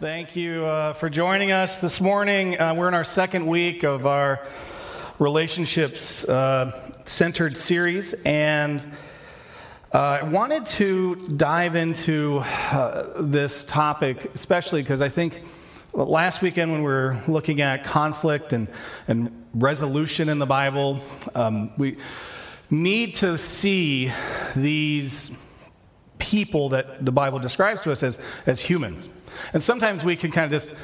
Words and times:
Thank 0.00 0.34
you 0.34 0.64
uh, 0.64 0.94
for 0.94 1.10
joining 1.10 1.52
us 1.52 1.82
this 1.82 2.00
morning. 2.00 2.58
Uh, 2.58 2.72
we're 2.74 2.88
in 2.88 2.94
our 2.94 3.04
second 3.04 3.46
week 3.46 3.82
of 3.82 4.06
our 4.06 4.46
relationships 5.18 6.26
uh, 6.26 6.94
centered 7.04 7.54
series, 7.54 8.14
and 8.24 8.80
uh, 9.92 9.98
I 9.98 10.22
wanted 10.22 10.64
to 10.64 11.16
dive 11.16 11.76
into 11.76 12.38
uh, 12.38 13.20
this 13.20 13.62
topic, 13.66 14.30
especially 14.34 14.80
because 14.80 15.02
I 15.02 15.10
think 15.10 15.42
last 15.92 16.40
weekend 16.40 16.72
when 16.72 16.80
we 16.80 16.86
were 16.86 17.20
looking 17.28 17.60
at 17.60 17.84
conflict 17.84 18.54
and, 18.54 18.68
and 19.06 19.44
resolution 19.52 20.30
in 20.30 20.38
the 20.38 20.46
Bible, 20.46 20.98
um, 21.34 21.72
we 21.76 21.98
need 22.70 23.16
to 23.16 23.36
see 23.36 24.10
these 24.56 25.30
people 26.20 26.68
that 26.68 27.04
the 27.04 27.10
Bible 27.10 27.40
describes 27.40 27.80
to 27.82 27.90
us 27.90 28.02
as, 28.04 28.18
as 28.46 28.60
humans. 28.60 29.08
And 29.52 29.60
sometimes 29.62 30.04
we 30.04 30.14
can 30.14 30.30
kind 30.30 30.44
of 30.44 30.52
just 30.52 30.74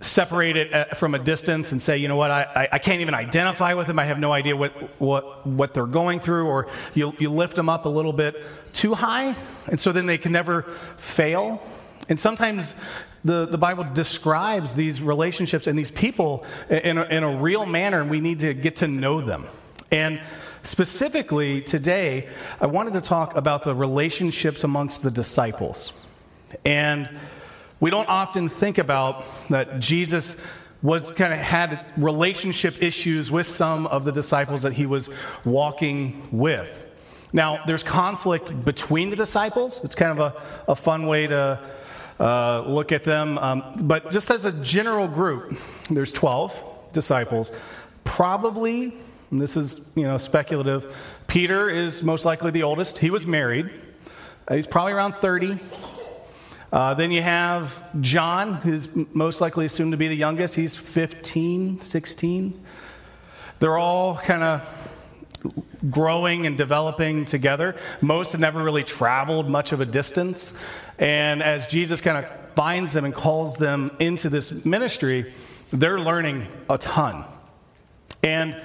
separate 0.00 0.56
it 0.56 0.72
uh, 0.72 0.84
from 0.94 1.14
a 1.14 1.18
distance 1.18 1.72
and 1.72 1.80
say, 1.80 1.96
you 1.96 2.08
know 2.08 2.16
what, 2.16 2.30
I, 2.30 2.68
I 2.72 2.78
can't 2.78 3.00
even 3.00 3.14
identify 3.14 3.74
with 3.74 3.86
them. 3.86 3.98
I 3.98 4.04
have 4.04 4.18
no 4.18 4.32
idea 4.32 4.56
what, 4.56 4.72
what, 5.00 5.46
what 5.46 5.74
they're 5.74 5.86
going 5.86 6.20
through. 6.20 6.46
Or 6.46 6.68
you, 6.94 7.14
you 7.18 7.30
lift 7.30 7.56
them 7.56 7.68
up 7.68 7.86
a 7.86 7.88
little 7.88 8.12
bit 8.12 8.44
too 8.72 8.94
high, 8.94 9.34
and 9.66 9.80
so 9.80 9.92
then 9.92 10.06
they 10.06 10.18
can 10.18 10.32
never 10.32 10.62
fail. 10.96 11.62
And 12.08 12.18
sometimes 12.18 12.74
the, 13.24 13.46
the 13.46 13.58
Bible 13.58 13.84
describes 13.92 14.74
these 14.74 15.00
relationships 15.00 15.66
and 15.66 15.78
these 15.78 15.90
people 15.90 16.44
in 16.68 16.98
a, 16.98 17.04
in 17.04 17.22
a 17.22 17.36
real 17.36 17.66
manner, 17.66 18.00
and 18.00 18.10
we 18.10 18.20
need 18.20 18.40
to 18.40 18.54
get 18.54 18.76
to 18.76 18.88
know 18.88 19.20
them. 19.20 19.46
And 19.90 20.20
specifically 20.68 21.62
today, 21.62 22.28
I 22.60 22.66
wanted 22.66 22.92
to 22.92 23.00
talk 23.00 23.34
about 23.36 23.64
the 23.64 23.74
relationships 23.74 24.64
amongst 24.64 25.02
the 25.02 25.10
disciples. 25.10 25.92
And 26.64 27.08
we 27.80 27.90
don't 27.90 28.08
often 28.08 28.48
think 28.48 28.78
about 28.78 29.24
that 29.48 29.78
Jesus 29.78 30.36
was 30.82 31.10
kind 31.10 31.32
of 31.32 31.38
had 31.38 31.90
relationship 31.96 32.82
issues 32.82 33.30
with 33.30 33.46
some 33.46 33.86
of 33.86 34.04
the 34.04 34.12
disciples 34.12 34.62
that 34.62 34.74
he 34.74 34.86
was 34.86 35.08
walking 35.44 36.28
with. 36.30 36.86
Now, 37.32 37.64
there's 37.66 37.82
conflict 37.82 38.64
between 38.64 39.10
the 39.10 39.16
disciples. 39.16 39.80
It's 39.82 39.94
kind 39.94 40.18
of 40.18 40.34
a, 40.34 40.72
a 40.72 40.76
fun 40.76 41.06
way 41.06 41.26
to 41.26 41.60
uh, 42.20 42.64
look 42.66 42.92
at 42.92 43.04
them. 43.04 43.38
Um, 43.38 43.74
but 43.82 44.10
just 44.10 44.30
as 44.30 44.44
a 44.44 44.52
general 44.52 45.08
group, 45.08 45.58
there's 45.90 46.12
12 46.12 46.92
disciples. 46.92 47.52
Probably, 48.04 48.94
this 49.30 49.56
is 49.56 49.90
you 49.94 50.04
know 50.04 50.18
speculative, 50.18 50.94
Peter 51.26 51.68
is 51.68 52.02
most 52.02 52.24
likely 52.24 52.50
the 52.50 52.62
oldest. 52.62 52.98
He 52.98 53.10
was 53.10 53.26
married. 53.26 53.70
Uh, 54.46 54.54
he's 54.54 54.66
probably 54.66 54.92
around 54.92 55.14
30. 55.16 55.58
Uh, 56.72 56.94
then 56.94 57.10
you 57.10 57.22
have 57.22 57.84
John, 58.00 58.54
who's 58.54 58.88
most 59.14 59.40
likely 59.40 59.64
assumed 59.66 59.92
to 59.92 59.98
be 59.98 60.08
the 60.08 60.16
youngest. 60.16 60.54
He's 60.54 60.76
15, 60.76 61.80
16. 61.80 62.64
They're 63.58 63.78
all 63.78 64.16
kind 64.16 64.42
of 64.42 64.62
growing 65.90 66.46
and 66.46 66.58
developing 66.58 67.24
together. 67.24 67.76
Most 68.00 68.32
have 68.32 68.40
never 68.40 68.62
really 68.62 68.84
traveled 68.84 69.48
much 69.48 69.72
of 69.72 69.80
a 69.80 69.86
distance. 69.86 70.54
And 70.98 71.42
as 71.42 71.66
Jesus 71.66 72.00
kind 72.00 72.18
of 72.18 72.30
finds 72.54 72.92
them 72.92 73.04
and 73.04 73.14
calls 73.14 73.56
them 73.56 73.90
into 73.98 74.28
this 74.28 74.64
ministry, 74.64 75.32
they're 75.72 76.00
learning 76.00 76.46
a 76.68 76.76
ton. 76.76 77.24
And 78.22 78.56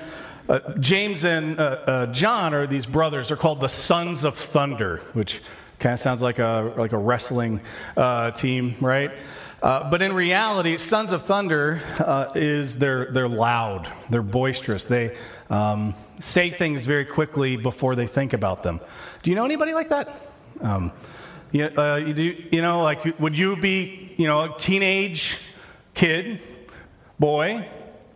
uh, 0.50 0.60
James 0.80 1.26
and 1.26 1.60
uh, 1.60 1.64
uh, 1.64 2.06
John 2.08 2.54
are 2.54 2.68
these 2.68 2.86
brothers. 2.86 3.30
They're 3.30 3.38
called 3.38 3.62
the 3.62 3.70
sons 3.70 4.24
of 4.24 4.36
thunder, 4.36 5.02
which 5.14 5.42
Kind 5.84 5.96
of 5.96 6.00
sounds 6.00 6.22
like 6.22 6.40
a, 6.40 6.74
like 6.78 6.94
a 6.94 6.98
wrestling 6.98 7.60
uh, 7.98 8.32
team, 8.32 8.76
right? 8.80 9.12
Uh, 9.62 9.90
but 9.90 10.02
in 10.02 10.14
reality, 10.14 10.78
Sons 10.78 11.12
of 11.12 11.24
Thunder 11.24 11.82
uh, 12.00 12.32
is 12.36 12.78
they're, 12.78 13.12
they're 13.12 13.28
loud, 13.28 13.92
they're 14.10 14.22
boisterous, 14.22 14.86
they 14.86 15.18
um, 15.50 15.94
say 16.20 16.50
things 16.50 16.86
very 16.86 17.04
quickly 17.04 17.58
before 17.58 17.96
they 17.96 18.08
think 18.08 18.32
about 18.32 18.64
them. 18.64 18.80
Do 19.24 19.30
you 19.30 19.36
know 19.36 19.44
anybody 19.44 19.74
like 19.74 19.90
that? 19.90 20.16
Um, 20.62 20.94
you, 21.52 21.64
you, 21.66 22.14
do, 22.14 22.44
you 22.52 22.62
know, 22.62 22.82
like, 22.82 23.20
would 23.20 23.38
you 23.38 23.58
be, 23.58 24.16
you 24.16 24.28
know, 24.28 24.54
a 24.54 24.58
teenage 24.58 25.42
kid, 25.96 26.40
boy, 27.20 27.68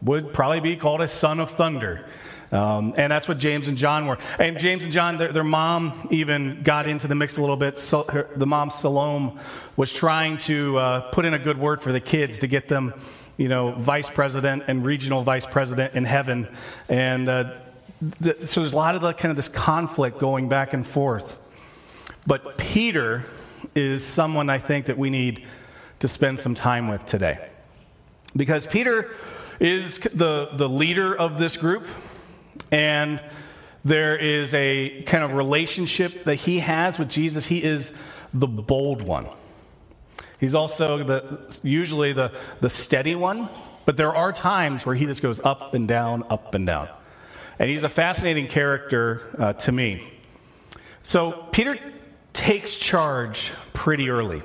would 0.02 0.34
probably 0.34 0.60
be 0.60 0.76
called 0.76 1.02
a 1.02 1.08
son 1.08 1.40
of 1.40 1.52
thunder. 1.52 2.06
Um, 2.52 2.94
and 2.96 3.12
that's 3.12 3.28
what 3.28 3.40
James 3.40 3.68
and 3.68 3.78
John 3.78 4.08
were. 4.08 4.18
And 4.40 4.58
James 4.58 4.84
and 4.84 4.94
John, 4.94 5.18
their, 5.18 5.34
their 5.34 5.44
mom 5.44 6.08
even 6.12 6.62
got 6.64 6.88
into 6.88 7.08
the 7.08 7.16
mix 7.16 7.38
a 7.38 7.42
little 7.42 7.58
bit. 7.58 7.78
So 7.78 8.04
her, 8.04 8.30
the 8.36 8.48
mom, 8.48 8.70
Salome, 8.70 9.38
was 9.76 9.92
trying 9.92 10.38
to 10.38 10.78
uh, 10.78 11.02
put 11.12 11.26
in 11.26 11.34
a 11.34 11.40
good 11.40 11.60
word 11.60 11.82
for 11.82 11.92
the 11.92 12.00
kids 12.00 12.40
to 12.40 12.48
get 12.48 12.68
them, 12.68 12.94
you 13.36 13.50
know, 13.50 13.74
vice 13.74 14.10
president 14.10 14.64
and 14.68 14.86
regional 14.86 15.24
vice 15.24 15.46
president 15.46 15.94
in 15.94 16.06
heaven. 16.06 16.48
And 16.88 17.28
uh, 17.28 17.54
so 18.42 18.62
there's 18.62 18.74
a 18.74 18.78
lot 18.78 18.96
of 18.96 19.02
the 19.02 19.14
kind 19.14 19.30
of 19.30 19.36
this 19.36 19.50
conflict 19.50 20.20
going 20.20 20.48
back 20.48 20.74
and 20.74 20.88
forth. 20.88 21.38
But 22.26 22.58
Peter 22.58 23.26
is 23.76 24.06
someone 24.06 24.50
I 24.50 24.58
think 24.58 24.86
that 24.86 24.98
we 24.98 25.10
need 25.10 25.46
to 26.00 26.08
spend 26.08 26.40
some 26.40 26.56
time 26.56 26.88
with 26.88 27.06
today. 27.06 27.50
Because 28.36 28.68
Peter 28.68 29.12
is 29.60 29.98
the, 30.00 30.50
the 30.54 30.70
leader 30.70 31.16
of 31.16 31.38
this 31.38 31.58
group. 31.58 31.86
And 32.72 33.22
there 33.86 34.18
is 34.18 34.54
a 34.54 35.04
kind 35.04 35.24
of 35.24 35.34
relationship 35.34 36.26
that 36.26 36.36
he 36.36 36.60
has 36.60 37.00
with 37.00 37.10
Jesus. 37.10 37.46
He 37.46 37.64
is 37.64 37.94
the 38.34 38.48
bold 38.48 39.02
one. 39.02 39.28
He's 40.40 40.54
also 40.54 41.04
the, 41.04 41.60
usually 41.64 42.14
the, 42.14 42.32
the 42.60 42.70
steady 42.70 43.16
one, 43.16 43.50
but 43.86 43.98
there 43.98 44.14
are 44.16 44.32
times 44.32 44.86
where 44.86 44.96
he 44.96 45.06
just 45.06 45.22
goes 45.22 45.40
up 45.40 45.74
and 45.74 45.88
down, 45.88 46.24
up 46.30 46.54
and 46.54 46.68
down. 46.68 46.90
And 47.58 47.70
he's 47.70 47.84
a 47.84 47.90
fascinating 47.90 48.48
character 48.48 49.22
uh, 49.40 49.54
to 49.54 49.72
me. 49.72 50.04
So 51.02 51.32
Peter 51.52 51.80
takes 52.34 52.78
charge 52.78 53.52
pretty 53.74 54.10
early 54.10 54.44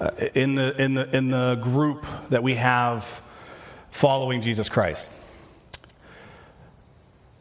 uh, 0.00 0.12
in, 0.34 0.54
the, 0.54 0.80
in, 0.80 0.94
the, 0.94 1.14
in 1.14 1.30
the 1.30 1.56
group 1.56 2.06
that 2.30 2.42
we 2.42 2.54
have 2.54 3.22
following 3.96 4.42
Jesus 4.42 4.68
Christ. 4.68 5.10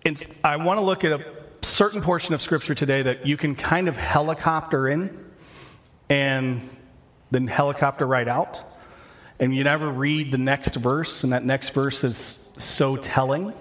And 0.06 0.26
I 0.42 0.56
want 0.56 0.80
to 0.80 0.86
look 0.86 1.04
at 1.04 1.12
a 1.12 1.26
certain 1.62 2.02
portion 2.02 2.34
of 2.34 2.42
Scripture 2.42 2.74
today 2.74 3.02
that 3.02 3.26
you 3.26 3.36
can 3.36 3.56
kind 3.56 3.90
of 3.90 3.98
helicopter 3.98 4.88
in 4.88 5.26
and 6.10 6.70
then 7.30 7.48
helicopter 7.48 8.08
right 8.08 8.28
out. 8.28 8.64
And 9.38 9.54
you 9.54 9.66
never 9.66 9.90
read 9.92 10.32
the 10.32 10.38
next 10.38 10.76
verse, 10.76 11.26
and 11.26 11.34
that 11.34 11.44
next 11.44 11.70
verse 11.70 12.06
is 12.06 12.54
so 12.58 12.96
telling. 12.96 13.52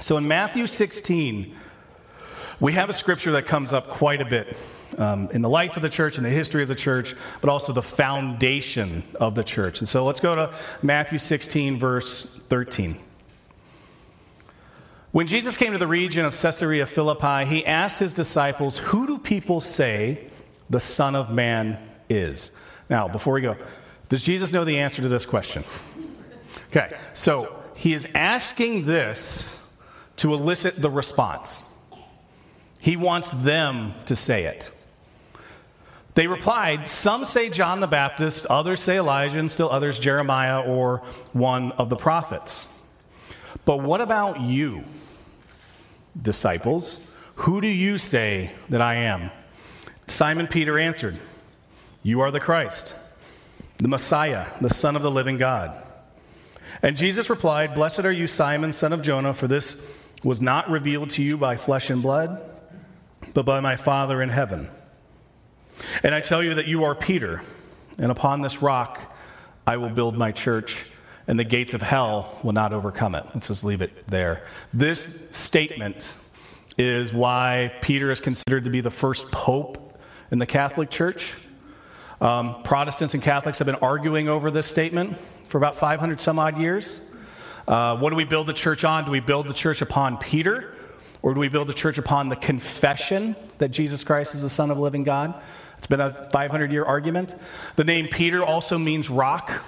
So 0.00 0.16
in 0.16 0.26
Matthew 0.26 0.66
16, 0.66 1.54
we 2.58 2.72
have 2.72 2.90
a 2.90 2.92
scripture 2.92 3.30
that 3.32 3.46
comes 3.46 3.72
up 3.72 3.86
quite 3.86 4.20
a 4.20 4.24
bit 4.24 4.56
um, 4.98 5.28
in 5.32 5.42
the 5.42 5.48
life 5.48 5.76
of 5.76 5.82
the 5.82 5.88
church, 5.88 6.18
in 6.18 6.24
the 6.24 6.30
history 6.30 6.62
of 6.62 6.68
the 6.68 6.74
church, 6.74 7.14
but 7.40 7.50
also 7.50 7.72
the 7.72 7.82
foundation 7.82 9.02
of 9.18 9.34
the 9.34 9.44
church. 9.44 9.80
And 9.80 9.88
so 9.88 10.04
let's 10.04 10.20
go 10.20 10.34
to 10.34 10.54
Matthew 10.82 11.18
16, 11.18 11.78
verse 11.78 12.24
13. 12.48 12.98
When 15.12 15.26
Jesus 15.26 15.56
came 15.56 15.72
to 15.72 15.78
the 15.78 15.88
region 15.88 16.24
of 16.24 16.40
Caesarea 16.40 16.86
Philippi, 16.86 17.44
he 17.44 17.66
asked 17.66 17.98
his 17.98 18.14
disciples, 18.14 18.78
Who 18.78 19.06
do 19.06 19.18
people 19.18 19.60
say 19.60 20.28
the 20.68 20.80
Son 20.80 21.16
of 21.16 21.30
Man 21.30 21.78
is? 22.08 22.52
Now, 22.88 23.08
before 23.08 23.34
we 23.34 23.40
go, 23.40 23.56
does 24.08 24.24
Jesus 24.24 24.52
know 24.52 24.64
the 24.64 24.78
answer 24.78 25.02
to 25.02 25.08
this 25.08 25.26
question? 25.26 25.64
Okay, 26.68 26.96
so 27.14 27.56
he 27.74 27.92
is 27.92 28.06
asking 28.14 28.86
this 28.86 29.60
to 30.18 30.32
elicit 30.32 30.76
the 30.76 30.90
response. 30.90 31.64
He 32.78 32.96
wants 32.96 33.30
them 33.30 33.94
to 34.06 34.14
say 34.14 34.44
it. 34.44 34.70
They 36.14 36.26
replied, 36.26 36.88
Some 36.88 37.24
say 37.24 37.50
John 37.50 37.80
the 37.80 37.86
Baptist, 37.86 38.46
others 38.46 38.80
say 38.80 38.98
Elijah, 38.98 39.38
and 39.38 39.50
still 39.50 39.70
others 39.70 39.98
Jeremiah 39.98 40.60
or 40.60 41.02
one 41.32 41.72
of 41.72 41.88
the 41.88 41.96
prophets. 41.96 42.68
But 43.64 43.78
what 43.78 44.00
about 44.00 44.40
you? 44.40 44.84
disciples, 46.20 47.00
Who 47.36 47.60
do 47.60 47.66
you 47.66 47.98
say 47.98 48.50
that 48.68 48.80
I 48.80 48.96
am? 48.96 49.30
Simon 50.06 50.46
Peter 50.46 50.78
answered, 50.78 51.18
You 52.02 52.20
are 52.20 52.30
the 52.30 52.40
Christ, 52.40 52.94
the 53.78 53.88
Messiah, 53.88 54.46
the 54.60 54.70
Son 54.70 54.96
of 54.96 55.02
the 55.02 55.10
living 55.10 55.38
God. 55.38 55.82
And 56.82 56.96
Jesus 56.96 57.30
replied, 57.30 57.74
Blessed 57.74 58.00
are 58.00 58.12
you, 58.12 58.26
Simon, 58.26 58.72
son 58.72 58.92
of 58.92 59.02
Jonah, 59.02 59.34
for 59.34 59.46
this 59.46 59.86
was 60.22 60.40
not 60.40 60.70
revealed 60.70 61.10
to 61.10 61.22
you 61.22 61.36
by 61.36 61.56
flesh 61.56 61.90
and 61.90 62.02
blood, 62.02 62.40
but 63.34 63.44
by 63.44 63.60
my 63.60 63.76
Father 63.76 64.22
in 64.22 64.28
heaven. 64.28 64.68
And 66.02 66.14
I 66.14 66.20
tell 66.20 66.42
you 66.42 66.54
that 66.54 66.66
you 66.66 66.84
are 66.84 66.94
Peter, 66.94 67.42
and 67.98 68.10
upon 68.10 68.40
this 68.40 68.62
rock 68.62 69.14
I 69.66 69.76
will 69.76 69.90
build 69.90 70.16
my 70.16 70.32
church 70.32 70.86
and 71.30 71.38
the 71.38 71.44
gates 71.44 71.74
of 71.74 71.82
hell 71.82 72.40
will 72.42 72.52
not 72.52 72.72
overcome 72.72 73.14
it. 73.14 73.24
Let's 73.34 73.46
just 73.46 73.62
leave 73.62 73.82
it 73.82 74.06
there. 74.08 74.42
This 74.74 75.22
statement 75.30 76.16
is 76.76 77.12
why 77.12 77.72
Peter 77.82 78.10
is 78.10 78.20
considered 78.20 78.64
to 78.64 78.70
be 78.70 78.80
the 78.80 78.90
first 78.90 79.30
pope 79.30 79.96
in 80.32 80.40
the 80.40 80.46
Catholic 80.46 80.90
Church. 80.90 81.34
Um, 82.20 82.62
Protestants 82.64 83.14
and 83.14 83.22
Catholics 83.22 83.58
have 83.60 83.66
been 83.66 83.76
arguing 83.76 84.28
over 84.28 84.50
this 84.50 84.66
statement 84.66 85.16
for 85.46 85.58
about 85.58 85.76
500 85.76 86.20
some 86.20 86.38
odd 86.38 86.58
years. 86.58 87.00
Uh, 87.68 87.96
what 87.98 88.10
do 88.10 88.16
we 88.16 88.24
build 88.24 88.48
the 88.48 88.52
church 88.52 88.82
on? 88.82 89.04
Do 89.04 89.12
we 89.12 89.20
build 89.20 89.46
the 89.46 89.54
church 89.54 89.82
upon 89.82 90.18
Peter? 90.18 90.74
Or 91.22 91.34
do 91.34 91.38
we 91.38 91.48
build 91.48 91.68
the 91.68 91.74
church 91.74 91.98
upon 91.98 92.28
the 92.28 92.36
confession 92.36 93.36
that 93.58 93.68
Jesus 93.68 94.02
Christ 94.02 94.34
is 94.34 94.42
the 94.42 94.50
Son 94.50 94.70
of 94.70 94.78
the 94.78 94.82
living 94.82 95.04
God? 95.04 95.40
It's 95.80 95.86
been 95.86 96.02
a 96.02 96.28
500 96.30 96.70
year 96.70 96.84
argument. 96.84 97.36
The 97.76 97.84
name 97.84 98.08
Peter 98.08 98.44
also 98.44 98.76
means 98.76 99.08
rock. 99.08 99.64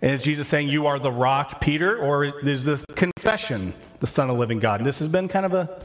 Is 0.00 0.22
Jesus 0.22 0.48
saying, 0.48 0.70
You 0.70 0.86
are 0.86 0.98
the 0.98 1.12
rock, 1.12 1.60
Peter? 1.60 1.98
Or 1.98 2.24
is 2.24 2.64
this 2.64 2.86
confession 2.94 3.74
the 4.00 4.06
Son 4.06 4.30
of 4.30 4.36
the 4.36 4.40
living 4.40 4.60
God? 4.60 4.80
And 4.80 4.86
this 4.86 5.00
has 5.00 5.08
been 5.08 5.28
kind 5.28 5.44
of 5.44 5.52
a, 5.52 5.78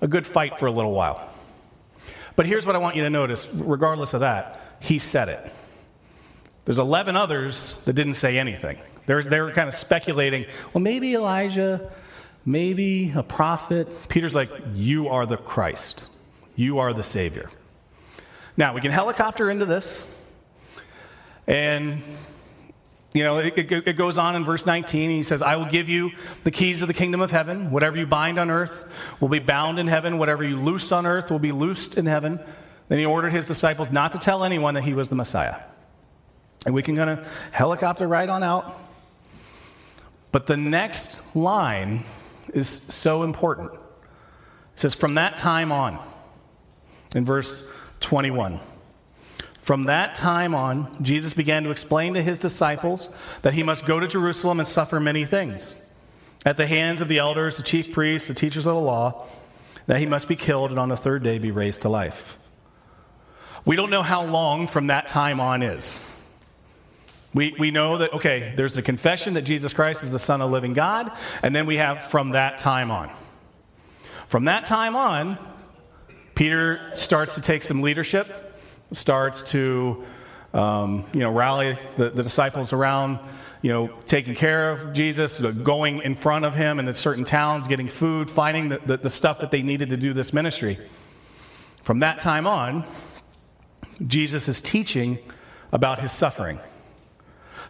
a 0.00 0.06
good 0.06 0.24
fight 0.24 0.60
for 0.60 0.66
a 0.66 0.70
little 0.70 0.92
while. 0.92 1.28
But 2.36 2.46
here's 2.46 2.64
what 2.64 2.76
I 2.76 2.78
want 2.78 2.94
you 2.94 3.02
to 3.02 3.10
notice 3.10 3.52
regardless 3.52 4.14
of 4.14 4.20
that, 4.20 4.60
he 4.78 5.00
said 5.00 5.28
it. 5.28 5.52
There's 6.64 6.78
11 6.78 7.16
others 7.16 7.82
that 7.84 7.94
didn't 7.94 8.14
say 8.14 8.38
anything. 8.38 8.78
They're, 9.06 9.24
they 9.24 9.40
were 9.40 9.50
kind 9.50 9.66
of 9.66 9.74
speculating, 9.74 10.46
well, 10.72 10.82
maybe 10.82 11.14
Elijah, 11.16 11.90
maybe 12.46 13.10
a 13.12 13.24
prophet. 13.24 14.08
Peter's 14.08 14.36
like, 14.36 14.52
You 14.72 15.08
are 15.08 15.26
the 15.26 15.36
Christ, 15.36 16.06
you 16.54 16.78
are 16.78 16.92
the 16.92 17.02
Savior. 17.02 17.50
Now, 18.62 18.72
we 18.72 18.80
can 18.80 18.92
helicopter 18.92 19.50
into 19.50 19.64
this, 19.64 20.06
and 21.48 22.00
you 23.12 23.24
know, 23.24 23.38
it, 23.38 23.58
it, 23.58 23.88
it, 23.88 23.96
goes 23.96 24.16
on 24.18 24.36
in 24.36 24.44
verse 24.44 24.66
19. 24.66 25.10
He 25.10 25.24
says, 25.24 25.42
I 25.42 25.56
will 25.56 25.66
give 25.66 25.88
you 25.88 26.12
the 26.44 26.52
keys 26.52 26.80
of 26.80 26.86
the 26.86 26.94
kingdom 26.94 27.20
of 27.20 27.32
heaven. 27.32 27.72
Whatever 27.72 27.96
you 27.96 28.06
bind 28.06 28.38
on 28.38 28.52
earth 28.52 28.84
will 29.18 29.28
be 29.28 29.40
bound 29.40 29.80
in 29.80 29.88
heaven. 29.88 30.16
Whatever 30.16 30.44
you 30.44 30.56
loose 30.60 30.92
on 30.92 31.06
earth 31.06 31.28
will 31.28 31.40
be 31.40 31.50
loosed 31.50 31.98
in 31.98 32.06
heaven. 32.06 32.38
Then 32.86 33.00
he 33.00 33.04
ordered 33.04 33.32
his 33.32 33.48
disciples 33.48 33.90
not 33.90 34.12
to 34.12 34.18
tell 34.18 34.44
anyone 34.44 34.74
that 34.74 34.84
he 34.84 34.94
was 34.94 35.08
the 35.08 35.16
Messiah. 35.16 35.56
And 36.64 36.72
we 36.72 36.84
can 36.84 36.94
kind 36.94 37.10
of 37.10 37.26
helicopter 37.50 38.06
right 38.06 38.28
on 38.28 38.44
out. 38.44 38.78
But 40.30 40.46
the 40.46 40.56
next 40.56 41.34
line 41.34 42.04
is 42.54 42.68
so 42.68 43.24
important. 43.24 43.72
It 43.72 43.80
says, 44.76 44.94
From 44.94 45.16
that 45.16 45.34
time 45.34 45.72
on, 45.72 45.98
in 47.16 47.24
verse 47.24 47.64
21. 48.02 48.60
From 49.58 49.84
that 49.84 50.14
time 50.14 50.54
on, 50.54 51.02
Jesus 51.02 51.34
began 51.34 51.62
to 51.64 51.70
explain 51.70 52.14
to 52.14 52.22
his 52.22 52.38
disciples 52.38 53.08
that 53.42 53.54
he 53.54 53.62
must 53.62 53.86
go 53.86 54.00
to 54.00 54.08
Jerusalem 54.08 54.58
and 54.58 54.66
suffer 54.66 54.98
many 54.98 55.24
things 55.24 55.76
at 56.44 56.56
the 56.56 56.66
hands 56.66 57.00
of 57.00 57.08
the 57.08 57.18
elders, 57.18 57.56
the 57.56 57.62
chief 57.62 57.92
priests, 57.92 58.26
the 58.26 58.34
teachers 58.34 58.66
of 58.66 58.74
the 58.74 58.80
law, 58.80 59.26
that 59.86 60.00
he 60.00 60.06
must 60.06 60.26
be 60.26 60.36
killed 60.36 60.70
and 60.70 60.78
on 60.78 60.88
the 60.88 60.96
third 60.96 61.22
day 61.22 61.38
be 61.38 61.50
raised 61.50 61.82
to 61.82 61.88
life. 61.88 62.36
We 63.64 63.76
don't 63.76 63.90
know 63.90 64.02
how 64.02 64.24
long 64.24 64.66
from 64.66 64.88
that 64.88 65.06
time 65.06 65.38
on 65.38 65.62
is. 65.62 66.02
We, 67.34 67.54
we 67.58 67.70
know 67.70 67.98
that, 67.98 68.12
okay, 68.14 68.52
there's 68.56 68.76
a 68.76 68.82
confession 68.82 69.34
that 69.34 69.42
Jesus 69.42 69.72
Christ 69.72 70.02
is 70.02 70.12
the 70.12 70.18
Son 70.18 70.40
of 70.40 70.50
the 70.50 70.52
living 70.52 70.74
God, 70.74 71.12
and 71.42 71.54
then 71.54 71.66
we 71.66 71.76
have 71.76 72.02
from 72.02 72.30
that 72.30 72.58
time 72.58 72.90
on. 72.90 73.10
From 74.26 74.46
that 74.46 74.64
time 74.64 74.96
on, 74.96 75.38
Peter 76.34 76.80
starts 76.94 77.34
to 77.34 77.40
take 77.40 77.62
some 77.62 77.82
leadership, 77.82 78.54
starts 78.92 79.42
to 79.44 80.04
um, 80.54 81.06
you 81.12 81.20
know, 81.20 81.32
rally 81.32 81.78
the, 81.96 82.10
the, 82.10 82.22
disciples 82.22 82.72
around, 82.74 83.18
you 83.62 83.72
know, 83.72 83.88
taking 84.06 84.34
care 84.34 84.70
of 84.70 84.92
Jesus, 84.92 85.40
going 85.40 86.02
in 86.02 86.14
front 86.14 86.44
of 86.44 86.54
him 86.54 86.78
in 86.78 86.92
certain 86.94 87.24
towns, 87.24 87.66
getting 87.66 87.88
food, 87.88 88.30
finding 88.30 88.68
the, 88.68 88.78
the, 88.84 88.96
the 88.98 89.10
stuff 89.10 89.40
that 89.40 89.50
they 89.50 89.62
needed 89.62 89.88
to 89.90 89.96
do 89.96 90.12
this 90.12 90.32
ministry. 90.32 90.78
From 91.82 92.00
that 92.00 92.18
time 92.18 92.46
on, 92.46 92.84
Jesus 94.06 94.48
is 94.48 94.60
teaching 94.60 95.18
about 95.72 96.00
his 96.00 96.12
suffering. 96.12 96.60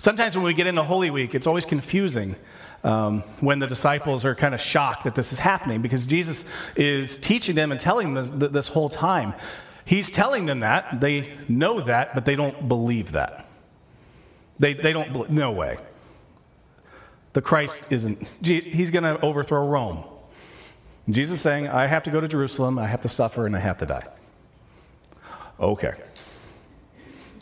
Sometimes 0.02 0.34
when 0.34 0.44
we 0.44 0.52
get 0.52 0.66
into 0.66 0.82
Holy 0.82 1.10
Week, 1.12 1.32
it's 1.32 1.46
always 1.46 1.64
confusing 1.64 2.34
um, 2.82 3.20
when 3.38 3.60
the 3.60 3.68
disciples 3.68 4.24
are 4.24 4.34
kind 4.34 4.52
of 4.52 4.60
shocked 4.60 5.04
that 5.04 5.14
this 5.14 5.32
is 5.32 5.38
happening 5.38 5.80
because 5.80 6.08
Jesus 6.08 6.44
is 6.74 7.18
teaching 7.18 7.54
them 7.54 7.70
and 7.70 7.78
telling 7.78 8.12
them 8.12 8.38
this, 8.40 8.50
this 8.50 8.66
whole 8.66 8.88
time. 8.88 9.32
He's 9.84 10.10
telling 10.10 10.46
them 10.46 10.58
that. 10.58 11.00
They 11.00 11.32
know 11.48 11.82
that, 11.82 12.16
but 12.16 12.24
they 12.24 12.34
don't 12.34 12.66
believe 12.66 13.12
that. 13.12 13.46
They, 14.58 14.74
they 14.74 14.92
don't, 14.92 15.30
no 15.30 15.52
way. 15.52 15.78
The 17.34 17.40
Christ 17.40 17.92
isn't, 17.92 18.26
he's 18.42 18.90
going 18.90 19.04
to 19.04 19.24
overthrow 19.24 19.64
Rome. 19.68 20.02
Jesus 21.10 21.34
is 21.34 21.40
saying, 21.42 21.68
I 21.68 21.86
have 21.86 22.02
to 22.02 22.10
go 22.10 22.20
to 22.20 22.26
Jerusalem, 22.26 22.76
I 22.76 22.88
have 22.88 23.02
to 23.02 23.08
suffer, 23.08 23.46
and 23.46 23.54
I 23.54 23.60
have 23.60 23.78
to 23.78 23.86
die. 23.86 24.08
Okay. 25.60 25.94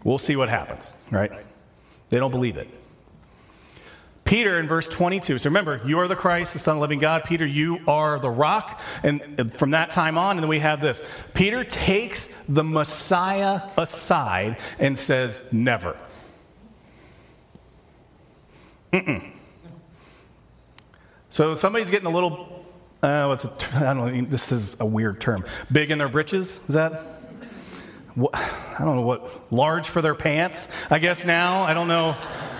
We'll 0.05 0.19
see 0.19 0.37
what 0.37 0.51
happens, 0.51 0.93
right? 1.11 1.33
They 2.11 2.19
don't 2.19 2.31
believe 2.31 2.57
it. 2.57 2.69
Peter 4.25 4.61
in 4.61 4.69
verse 4.69 4.87
22. 4.87 5.39
So 5.39 5.51
remember, 5.51 5.81
you 5.85 5.99
are 5.99 6.07
the 6.07 6.15
Christ, 6.15 6.53
the 6.53 6.61
Son 6.61 6.73
of 6.73 6.77
the 6.77 6.81
living 6.83 7.01
God. 7.01 7.25
Peter, 7.25 7.45
you 7.45 7.81
are 7.89 8.19
the 8.21 8.31
rock. 8.31 8.81
And 9.03 9.53
from 9.55 9.73
that 9.73 9.91
time 9.91 10.17
on, 10.17 10.37
and 10.37 10.45
then 10.45 10.49
we 10.49 10.61
have 10.61 10.81
this 10.81 11.03
Peter 11.35 11.65
takes 11.65 12.29
the 12.49 12.63
Messiah 12.63 13.63
aside 13.77 14.59
and 14.79 14.97
says, 14.97 15.43
Never. 15.51 15.97
Mm-mm. 18.93 19.33
So 21.31 21.55
somebody's 21.55 21.91
getting 21.91 22.07
a 22.07 22.11
little, 22.11 22.67
uh, 23.03 23.27
what's 23.27 23.45
a, 23.45 23.53
I 23.75 23.95
don't 23.95 24.15
know, 24.15 24.23
this 24.29 24.53
is 24.53 24.77
a 24.79 24.87
weird 24.87 25.21
term. 25.21 25.45
Big 25.73 25.91
in 25.91 25.99
their 25.99 26.09
britches? 26.09 26.61
Is 26.69 26.75
that? 26.75 27.20
I 28.17 28.77
don't 28.79 28.97
know 28.97 29.03
what, 29.03 29.53
large 29.53 29.89
for 29.89 30.03
their 30.03 30.15
pants, 30.15 30.69
I 30.91 30.99
guess 30.99 31.25
now. 31.25 31.63
I 31.63 31.75
don't 31.75 31.89
know. 31.89 32.13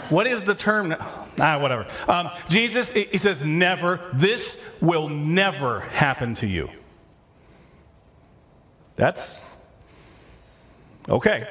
What 0.09 0.27
is 0.27 0.45
the 0.45 0.55
term? 0.55 0.95
Ah, 1.39 1.59
whatever. 1.61 1.87
Um, 2.09 2.31
Jesus, 2.49 2.91
he 2.91 3.19
says, 3.19 3.41
never, 3.41 4.01
this 4.13 4.63
will 4.81 5.09
never 5.09 5.81
happen 5.81 6.35
to 6.35 6.47
you. 6.47 6.69
That's 8.97 9.45
okay. 11.09 11.49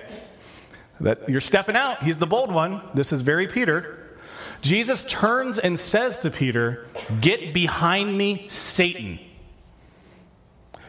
That 0.99 1.29
you're 1.29 1.41
stepping 1.41 1.75
out. 1.75 2.03
He's 2.03 2.17
the 2.17 2.27
bold 2.27 2.51
one. 2.51 2.81
This 2.93 3.13
is 3.13 3.21
very 3.21 3.47
Peter. 3.47 4.17
Jesus 4.61 5.05
turns 5.05 5.57
and 5.57 5.79
says 5.79 6.19
to 6.19 6.29
Peter, 6.29 6.85
Get 7.21 7.53
behind 7.53 8.17
me, 8.17 8.45
Satan. 8.49 9.19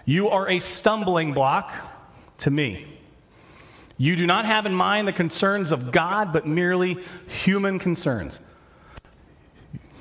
You 0.05 0.29
are 0.29 0.49
a 0.49 0.59
stumbling 0.59 1.33
block 1.35 1.73
to 2.39 2.51
me. 2.51 3.00
You 4.01 4.17
do 4.17 4.27
not 4.27 4.47
have 4.47 4.65
in 4.65 4.75
mind 4.75 5.07
the 5.07 5.13
concerns 5.13 5.71
of 5.71 5.93
God, 5.93 6.33
but 6.33 6.47
merely 6.47 6.97
human 7.45 7.79
concerns. 7.79 8.41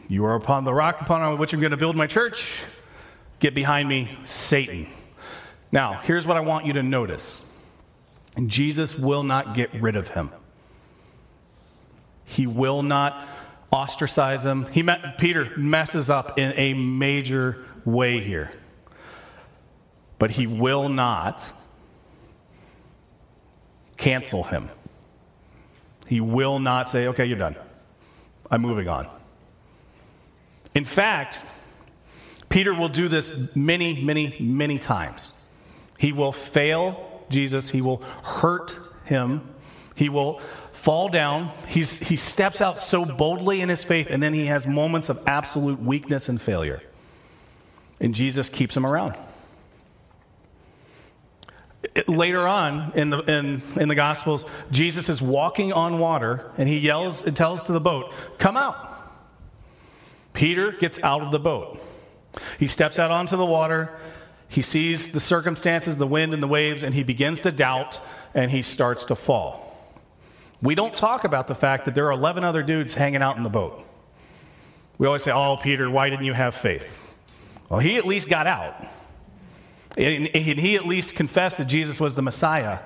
You 0.08 0.24
are 0.24 0.36
upon 0.36 0.63
the 0.63 0.74
rock 0.74 1.01
upon 1.01 1.38
which 1.38 1.51
I'm 1.51 1.60
going 1.60 1.72
to 1.72 1.77
build 1.77 1.98
my 1.98 2.08
church. 2.08 2.63
Get 3.39 3.53
behind 3.53 3.89
me, 3.89 4.08
Satan. 4.24 4.88
Now, 5.74 5.96
here's 5.96 6.25
what 6.25 6.38
I 6.38 6.39
want 6.39 6.65
you 6.65 6.72
to 6.74 6.82
notice 6.82 7.44
Jesus 8.48 8.98
will 8.98 9.24
not 9.24 9.53
get 9.53 9.74
rid 9.74 9.98
of 9.98 10.08
him. 10.08 10.32
He 12.24 12.48
will 12.48 12.84
not 12.84 13.27
ostracize 13.70 14.46
him. 14.46 14.65
He 14.68 14.82
met, 14.82 15.18
Peter 15.18 15.51
messes 15.58 16.10
up 16.10 16.39
in 16.39 16.53
a 16.56 16.74
major 16.74 17.65
way 17.84 18.22
here. 18.22 18.50
But 20.20 20.32
he 20.32 20.48
will 20.48 20.88
not 20.88 21.51
cancel 24.00 24.44
him. 24.44 24.70
He 26.08 26.22
will 26.22 26.58
not 26.58 26.89
say, 26.89 27.08
okay, 27.08 27.25
you're 27.25 27.38
done. 27.38 27.56
I'm 28.50 28.62
moving 28.62 28.88
on. 28.88 29.08
In 30.74 30.86
fact, 30.86 31.44
Peter 32.48 32.74
will 32.74 32.89
do 32.89 33.08
this 33.08 33.32
many, 33.53 34.01
many, 34.01 34.36
many 34.39 34.79
times. 34.79 35.34
He 35.98 36.13
will 36.13 36.32
fail 36.32 37.06
Jesus, 37.29 37.70
he 37.70 37.82
will 37.82 38.01
hurt 38.24 38.75
him, 39.06 39.48
he 39.94 40.10
will 40.10 40.39
fall 40.72 41.10
down. 41.10 41.51
He's, 41.68 42.00
he 42.00 42.15
steps 42.15 42.62
out 42.62 42.79
so 42.79 43.06
boldly 43.06 43.62
in 43.62 43.70
his 43.70 43.84
faith, 43.84 44.08
and 44.10 44.24
then 44.24 44.34
he 44.34 44.48
has 44.48 44.65
moments 44.65 45.10
of 45.10 45.22
absolute 45.27 45.79
weakness 45.79 46.29
and 46.29 46.41
failure. 46.41 46.82
And 48.00 48.15
Jesus 48.15 48.50
keeps 48.50 48.75
him 48.75 48.86
around. 48.86 49.15
Later 52.08 52.48
on 52.48 52.91
in 52.96 53.10
the, 53.10 53.19
in, 53.19 53.62
in 53.79 53.89
the 53.89 53.96
Gospels, 53.96 54.46
Jesus 54.72 55.10
is 55.10 55.22
walking 55.22 55.74
on 55.74 56.00
water 56.00 56.51
and 56.58 56.69
he 56.69 56.77
yells 56.77 57.24
and 57.24 57.36
tells 57.36 57.65
to 57.65 57.72
the 57.72 57.79
boat, 57.79 58.13
Come 58.38 58.58
out. 58.58 58.86
Peter 60.34 60.72
gets 60.72 61.01
out 61.03 61.22
of 61.22 61.31
the 61.31 61.39
boat. 61.39 61.79
He 62.60 62.67
steps 62.67 63.00
out 63.00 63.12
onto 63.12 63.36
the 63.36 63.46
water. 63.46 63.98
He 64.48 64.62
sees 64.62 65.10
the 65.10 65.19
circumstances, 65.19 65.98
the 65.98 66.08
wind 66.08 66.34
and 66.34 66.41
the 66.41 66.48
waves, 66.48 66.84
and 66.84 66.93
he 66.93 67.03
begins 67.03 67.41
to 67.41 67.51
doubt 67.51 68.00
and 68.34 68.50
he 68.51 68.62
starts 68.62 69.05
to 69.05 69.15
fall. 69.15 69.65
We 70.62 70.75
don't 70.75 70.96
talk 70.96 71.24
about 71.24 71.48
the 71.48 71.55
fact 71.55 71.86
that 71.86 71.96
there 71.96 72.08
are 72.08 72.12
11 72.12 72.43
other 72.43 72.63
dudes 72.63 72.93
hanging 72.93 73.22
out 73.22 73.38
in 73.38 73.43
the 73.43 73.50
boat. 73.50 73.84
We 74.98 75.08
always 75.08 75.24
say, 75.24 75.31
Oh, 75.31 75.58
Peter, 75.58 75.89
why 75.89 76.10
didn't 76.10 76.25
you 76.25 76.34
have 76.34 76.53
faith? 76.53 77.01
Well, 77.69 77.79
he 77.79 77.98
at 77.98 78.05
least 78.05 78.29
got 78.29 78.48
out. 78.48 78.86
And 79.98 80.27
he 80.27 80.75
at 80.75 80.86
least 80.86 81.15
confessed 81.15 81.58
that 81.58 81.65
Jesus 81.65 82.00
was 82.00 82.15
the 82.15 82.22
Messiah. 82.22 82.79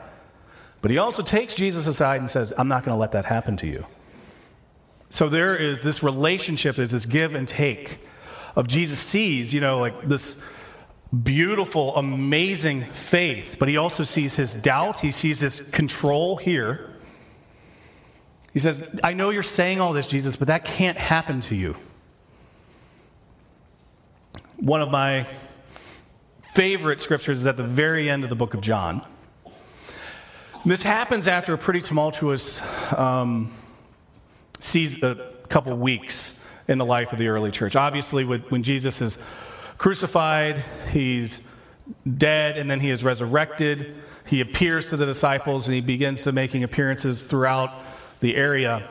But 0.81 0.91
he 0.91 0.97
also 0.97 1.21
takes 1.21 1.53
Jesus 1.53 1.87
aside 1.87 2.19
and 2.19 2.29
says, 2.29 2.53
I'm 2.57 2.67
not 2.67 2.83
going 2.83 2.95
to 2.95 2.99
let 2.99 3.11
that 3.11 3.25
happen 3.25 3.57
to 3.57 3.67
you. 3.67 3.85
So 5.09 5.29
there 5.29 5.55
is 5.55 5.81
this 5.81 6.01
relationship, 6.01 6.75
there's 6.77 6.91
this 6.91 7.05
give 7.05 7.35
and 7.35 7.47
take 7.47 7.99
of 8.55 8.67
Jesus 8.67 8.99
sees, 8.99 9.53
you 9.53 9.61
know, 9.61 9.79
like 9.79 10.07
this 10.07 10.37
beautiful, 11.23 11.95
amazing 11.95 12.83
faith, 12.85 13.57
but 13.59 13.67
he 13.67 13.77
also 13.77 14.03
sees 14.03 14.35
his 14.35 14.55
doubt, 14.55 14.99
he 14.99 15.11
sees 15.11 15.39
his 15.39 15.59
control 15.59 16.37
here. 16.37 16.89
He 18.53 18.59
says, 18.59 18.87
I 19.03 19.13
know 19.13 19.31
you're 19.31 19.43
saying 19.43 19.81
all 19.81 19.93
this, 19.93 20.07
Jesus, 20.07 20.35
but 20.35 20.47
that 20.47 20.65
can't 20.65 20.97
happen 20.97 21.41
to 21.41 21.55
you. 21.55 21.75
One 24.57 24.81
of 24.81 24.91
my 24.91 25.25
favorite 26.53 27.01
scriptures 27.01 27.39
is 27.39 27.47
at 27.47 27.57
the 27.57 27.63
very 27.63 28.07
end 28.07 28.23
of 28.23 28.29
the 28.29 28.35
book 28.35 28.53
of 28.53 28.61
John. 28.61 29.03
This 30.63 30.83
happens 30.83 31.27
after 31.27 31.55
a 31.55 31.57
pretty 31.57 31.81
tumultuous 31.81 32.61
um, 32.95 33.51
season, 34.59 35.03
a 35.03 35.47
couple 35.47 35.75
weeks 35.75 36.39
in 36.67 36.77
the 36.77 36.85
life 36.85 37.11
of 37.11 37.17
the 37.17 37.27
early 37.29 37.49
church. 37.49 37.75
Obviously, 37.75 38.23
when 38.23 38.61
Jesus 38.61 39.01
is 39.01 39.17
crucified, 39.79 40.63
he's 40.91 41.41
dead, 42.17 42.59
and 42.59 42.69
then 42.69 42.79
he 42.79 42.91
is 42.91 43.03
resurrected. 43.03 43.95
He 44.27 44.39
appears 44.39 44.91
to 44.91 44.97
the 44.97 45.07
disciples 45.07 45.67
and 45.67 45.73
he 45.73 45.81
begins 45.81 46.21
to 46.23 46.31
making 46.31 46.63
appearances 46.63 47.23
throughout 47.23 47.81
the 48.19 48.35
area. 48.35 48.87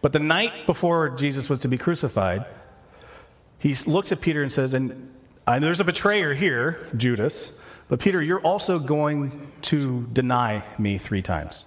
But 0.00 0.12
the 0.12 0.18
night 0.18 0.66
before 0.66 1.10
Jesus 1.10 1.48
was 1.48 1.60
to 1.60 1.68
be 1.68 1.78
crucified, 1.78 2.44
he 3.60 3.72
looks 3.86 4.10
at 4.10 4.20
Peter 4.20 4.42
and 4.42 4.52
says, 4.52 4.74
And 4.74 5.12
there's 5.46 5.80
a 5.80 5.84
betrayer 5.84 6.34
here, 6.34 6.86
Judas, 6.96 7.52
but 7.88 8.00
Peter, 8.00 8.22
you're 8.22 8.40
also 8.40 8.78
going 8.78 9.52
to 9.62 10.08
deny 10.12 10.64
me 10.78 10.98
three 10.98 11.22
times. 11.22 11.66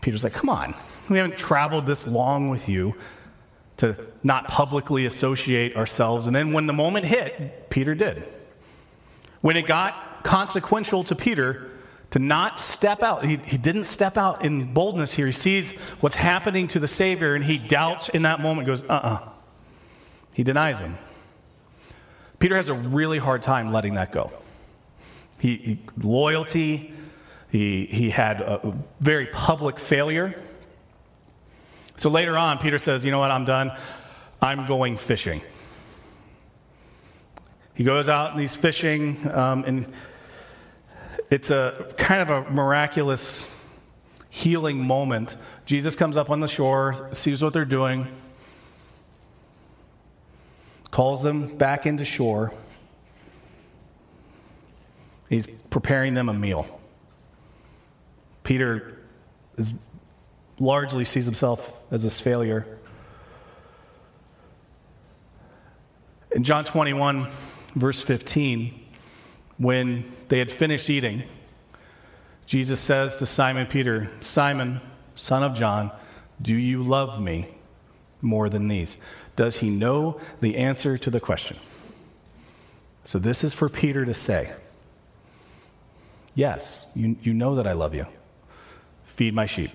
Peter's 0.00 0.24
like, 0.24 0.34
Come 0.34 0.50
on, 0.50 0.74
we 1.08 1.18
haven't 1.18 1.38
traveled 1.38 1.86
this 1.86 2.06
long 2.06 2.50
with 2.50 2.68
you 2.68 2.94
to 3.78 3.98
not 4.22 4.48
publicly 4.48 5.06
associate 5.06 5.76
ourselves. 5.76 6.26
And 6.26 6.36
then 6.36 6.52
when 6.52 6.66
the 6.66 6.72
moment 6.72 7.06
hit, 7.06 7.70
Peter 7.70 7.94
did. 7.94 8.28
When 9.40 9.56
it 9.56 9.66
got 9.66 10.22
consequential 10.24 11.04
to 11.04 11.14
Peter 11.14 11.68
to 12.10 12.18
not 12.18 12.58
step 12.58 13.02
out, 13.02 13.24
he, 13.24 13.36
he 13.38 13.56
didn't 13.56 13.84
step 13.84 14.16
out 14.16 14.44
in 14.44 14.72
boldness 14.74 15.14
here. 15.14 15.26
He 15.26 15.32
sees 15.32 15.72
what's 16.00 16.14
happening 16.14 16.68
to 16.68 16.78
the 16.78 16.86
Savior 16.86 17.34
and 17.34 17.44
he 17.44 17.58
doubts 17.58 18.08
in 18.08 18.22
that 18.22 18.40
moment, 18.40 18.66
goes, 18.66 18.82
uh 18.84 18.86
uh-uh. 18.88 19.08
uh 19.08 19.28
He 20.32 20.44
denies 20.44 20.80
him. 20.80 20.98
Peter 22.42 22.56
has 22.56 22.68
a 22.68 22.74
really 22.74 23.18
hard 23.18 23.40
time 23.40 23.70
letting 23.70 23.94
that 23.94 24.10
go. 24.10 24.32
He, 25.38 25.58
he 25.58 25.78
loyalty, 26.02 26.92
he, 27.52 27.86
he 27.86 28.10
had 28.10 28.40
a 28.40 28.74
very 28.98 29.26
public 29.26 29.78
failure. 29.78 30.34
So 31.94 32.10
later 32.10 32.36
on, 32.36 32.58
Peter 32.58 32.80
says, 32.80 33.04
You 33.04 33.12
know 33.12 33.20
what? 33.20 33.30
I'm 33.30 33.44
done. 33.44 33.70
I'm 34.40 34.66
going 34.66 34.96
fishing. 34.96 35.40
He 37.74 37.84
goes 37.84 38.08
out 38.08 38.32
and 38.32 38.40
he's 38.40 38.56
fishing, 38.56 39.30
um, 39.30 39.62
and 39.62 39.92
it's 41.30 41.50
a 41.50 41.94
kind 41.96 42.28
of 42.28 42.30
a 42.30 42.50
miraculous 42.50 43.48
healing 44.30 44.84
moment. 44.84 45.36
Jesus 45.64 45.94
comes 45.94 46.16
up 46.16 46.28
on 46.28 46.40
the 46.40 46.48
shore, 46.48 47.08
sees 47.12 47.40
what 47.40 47.52
they're 47.52 47.64
doing, 47.64 48.08
calls 50.92 51.22
them 51.22 51.56
back 51.56 51.86
into 51.86 52.04
shore. 52.04 52.52
He's 55.28 55.48
preparing 55.70 56.14
them 56.14 56.28
a 56.28 56.34
meal. 56.34 56.80
Peter 58.44 58.98
is 59.56 59.74
largely 60.58 61.04
sees 61.04 61.24
himself 61.24 61.76
as 61.90 62.04
this 62.04 62.20
failure. 62.20 62.66
In 66.32 66.44
John 66.44 66.64
21, 66.64 67.26
verse 67.74 68.02
15, 68.02 68.78
when 69.56 70.12
they 70.28 70.38
had 70.38 70.52
finished 70.52 70.90
eating, 70.90 71.22
Jesus 72.44 72.80
says 72.80 73.16
to 73.16 73.26
Simon 73.26 73.66
Peter, 73.66 74.10
Simon, 74.20 74.80
son 75.14 75.42
of 75.42 75.54
John, 75.54 75.90
do 76.40 76.54
you 76.54 76.82
love 76.82 77.20
me 77.20 77.48
more 78.22 78.48
than 78.48 78.68
these? 78.68 78.96
Does 79.36 79.58
he 79.58 79.68
know 79.68 80.20
the 80.40 80.56
answer 80.56 80.96
to 80.96 81.10
the 81.10 81.20
question? 81.20 81.58
So 83.04 83.18
this 83.18 83.44
is 83.44 83.52
for 83.52 83.68
Peter 83.68 84.04
to 84.04 84.14
say, 84.14 84.54
Yes, 86.34 86.90
you, 86.94 87.16
you 87.22 87.34
know 87.34 87.56
that 87.56 87.66
I 87.66 87.72
love 87.72 87.94
you. 87.94 88.06
Feed 89.04 89.34
my 89.34 89.44
sheep. 89.44 89.70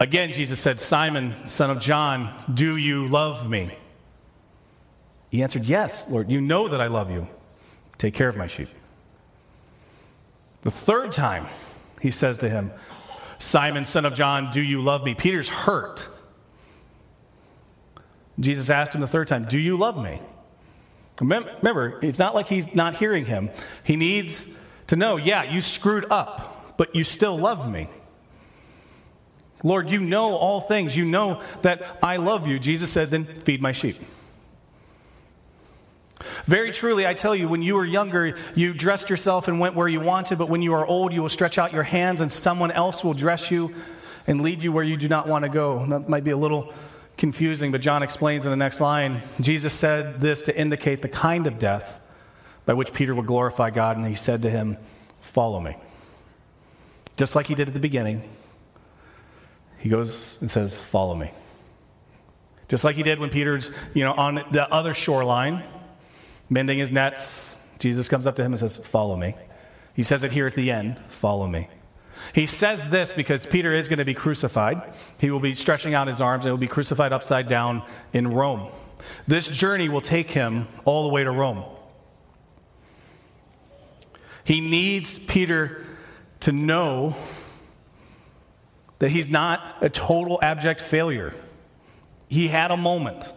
Again, 0.00 0.32
Jesus 0.32 0.58
said, 0.58 0.80
Simon, 0.80 1.34
son 1.46 1.70
of 1.70 1.78
John, 1.78 2.34
do 2.52 2.76
you 2.76 3.06
love 3.06 3.48
me? 3.48 3.76
He 5.30 5.42
answered, 5.42 5.64
Yes, 5.64 6.08
Lord, 6.08 6.30
you 6.30 6.40
know 6.40 6.68
that 6.68 6.80
I 6.80 6.86
love 6.86 7.10
you. 7.10 7.28
Take 7.96 8.14
care 8.14 8.28
of 8.28 8.36
my 8.36 8.46
sheep. 8.46 8.68
The 10.62 10.70
third 10.70 11.12
time, 11.12 11.46
he 12.00 12.10
says 12.10 12.38
to 12.38 12.48
him, 12.48 12.72
Simon, 13.38 13.84
son 13.84 14.04
of 14.04 14.14
John, 14.14 14.50
do 14.50 14.60
you 14.60 14.80
love 14.80 15.04
me? 15.04 15.14
Peter's 15.14 15.48
hurt. 15.48 16.08
Jesus 18.40 18.70
asked 18.70 18.94
him 18.94 19.00
the 19.00 19.06
third 19.06 19.28
time, 19.28 19.44
Do 19.44 19.58
you 19.58 19.76
love 19.76 20.02
me? 20.02 20.20
Remember, 21.20 21.98
it's 22.02 22.18
not 22.18 22.34
like 22.34 22.48
he's 22.48 22.72
not 22.74 22.94
hearing 22.94 23.24
him. 23.24 23.50
He 23.82 23.96
needs 23.96 24.56
to 24.86 24.96
know, 24.96 25.16
yeah, 25.16 25.42
you 25.42 25.60
screwed 25.60 26.06
up, 26.10 26.76
but 26.76 26.94
you 26.94 27.02
still 27.02 27.36
love 27.36 27.70
me. 27.70 27.88
Lord, 29.64 29.90
you 29.90 29.98
know 29.98 30.36
all 30.36 30.60
things. 30.60 30.96
You 30.96 31.04
know 31.04 31.42
that 31.62 31.98
I 32.02 32.18
love 32.18 32.46
you. 32.46 32.60
Jesus 32.60 32.92
said, 32.92 33.08
then 33.08 33.24
feed 33.24 33.60
my 33.60 33.72
sheep. 33.72 34.00
Very 36.46 36.70
truly, 36.70 37.06
I 37.06 37.14
tell 37.14 37.34
you, 37.34 37.48
when 37.48 37.62
you 37.62 37.74
were 37.74 37.84
younger, 37.84 38.36
you 38.54 38.74
dressed 38.74 39.08
yourself 39.08 39.48
and 39.48 39.60
went 39.60 39.74
where 39.74 39.88
you 39.88 40.00
wanted, 40.00 40.38
but 40.38 40.48
when 40.48 40.62
you 40.62 40.74
are 40.74 40.86
old, 40.86 41.12
you 41.12 41.22
will 41.22 41.28
stretch 41.28 41.58
out 41.58 41.72
your 41.72 41.84
hands 41.84 42.20
and 42.20 42.30
someone 42.30 42.70
else 42.70 43.04
will 43.04 43.14
dress 43.14 43.50
you 43.50 43.74
and 44.26 44.42
lead 44.42 44.62
you 44.62 44.72
where 44.72 44.84
you 44.84 44.96
do 44.96 45.08
not 45.08 45.28
want 45.28 45.44
to 45.44 45.48
go. 45.48 45.86
That 45.86 46.08
might 46.08 46.24
be 46.24 46.30
a 46.30 46.36
little 46.36 46.72
confusing, 47.16 47.72
but 47.72 47.80
John 47.80 48.02
explains 48.02 48.46
in 48.46 48.50
the 48.50 48.56
next 48.56 48.80
line 48.80 49.22
Jesus 49.40 49.74
said 49.74 50.20
this 50.20 50.42
to 50.42 50.58
indicate 50.58 51.02
the 51.02 51.08
kind 51.08 51.46
of 51.46 51.58
death 51.58 52.00
by 52.66 52.74
which 52.74 52.92
Peter 52.92 53.14
would 53.14 53.26
glorify 53.26 53.70
God, 53.70 53.96
and 53.96 54.06
he 54.06 54.14
said 54.14 54.42
to 54.42 54.50
him, 54.50 54.76
Follow 55.20 55.60
me. 55.60 55.76
Just 57.16 57.34
like 57.34 57.46
he 57.46 57.54
did 57.54 57.68
at 57.68 57.74
the 57.74 57.80
beginning, 57.80 58.22
he 59.78 59.88
goes 59.88 60.38
and 60.40 60.50
says, 60.50 60.76
Follow 60.76 61.14
me. 61.14 61.30
Just 62.68 62.84
like 62.84 62.96
he 62.96 63.02
did 63.02 63.18
when 63.18 63.30
Peter's, 63.30 63.70
you 63.94 64.04
know, 64.04 64.12
on 64.12 64.34
the 64.52 64.70
other 64.70 64.92
shoreline, 64.92 65.64
mending 66.48 66.78
his 66.78 66.90
nets, 66.90 67.56
Jesus 67.78 68.08
comes 68.08 68.26
up 68.26 68.36
to 68.36 68.44
him 68.44 68.52
and 68.52 68.60
says, 68.60 68.76
Follow 68.76 69.16
me. 69.16 69.34
He 69.94 70.02
says 70.02 70.24
it 70.24 70.32
here 70.32 70.46
at 70.46 70.54
the 70.54 70.70
end, 70.70 70.98
Follow 71.08 71.46
me. 71.46 71.68
He 72.34 72.46
says 72.46 72.90
this 72.90 73.12
because 73.12 73.46
Peter 73.46 73.72
is 73.72 73.88
going 73.88 73.98
to 73.98 74.04
be 74.04 74.14
crucified. 74.14 74.82
He 75.18 75.30
will 75.30 75.40
be 75.40 75.54
stretching 75.54 75.94
out 75.94 76.08
his 76.08 76.20
arms 76.20 76.44
and 76.44 76.52
will 76.52 76.58
be 76.58 76.66
crucified 76.66 77.12
upside 77.12 77.48
down 77.48 77.82
in 78.12 78.28
Rome. 78.28 78.70
This 79.26 79.48
journey 79.48 79.88
will 79.88 80.00
take 80.00 80.30
him 80.30 80.66
all 80.84 81.04
the 81.04 81.08
way 81.08 81.24
to 81.24 81.30
Rome. 81.30 81.64
He 84.44 84.60
needs 84.60 85.18
Peter 85.18 85.84
to 86.40 86.52
know 86.52 87.14
that 88.98 89.10
he's 89.10 89.28
not 89.28 89.76
a 89.80 89.88
total 89.88 90.38
abject 90.42 90.80
failure. 90.80 91.34
He 92.28 92.48
had 92.48 92.70
a 92.70 92.76
moment, 92.76 93.32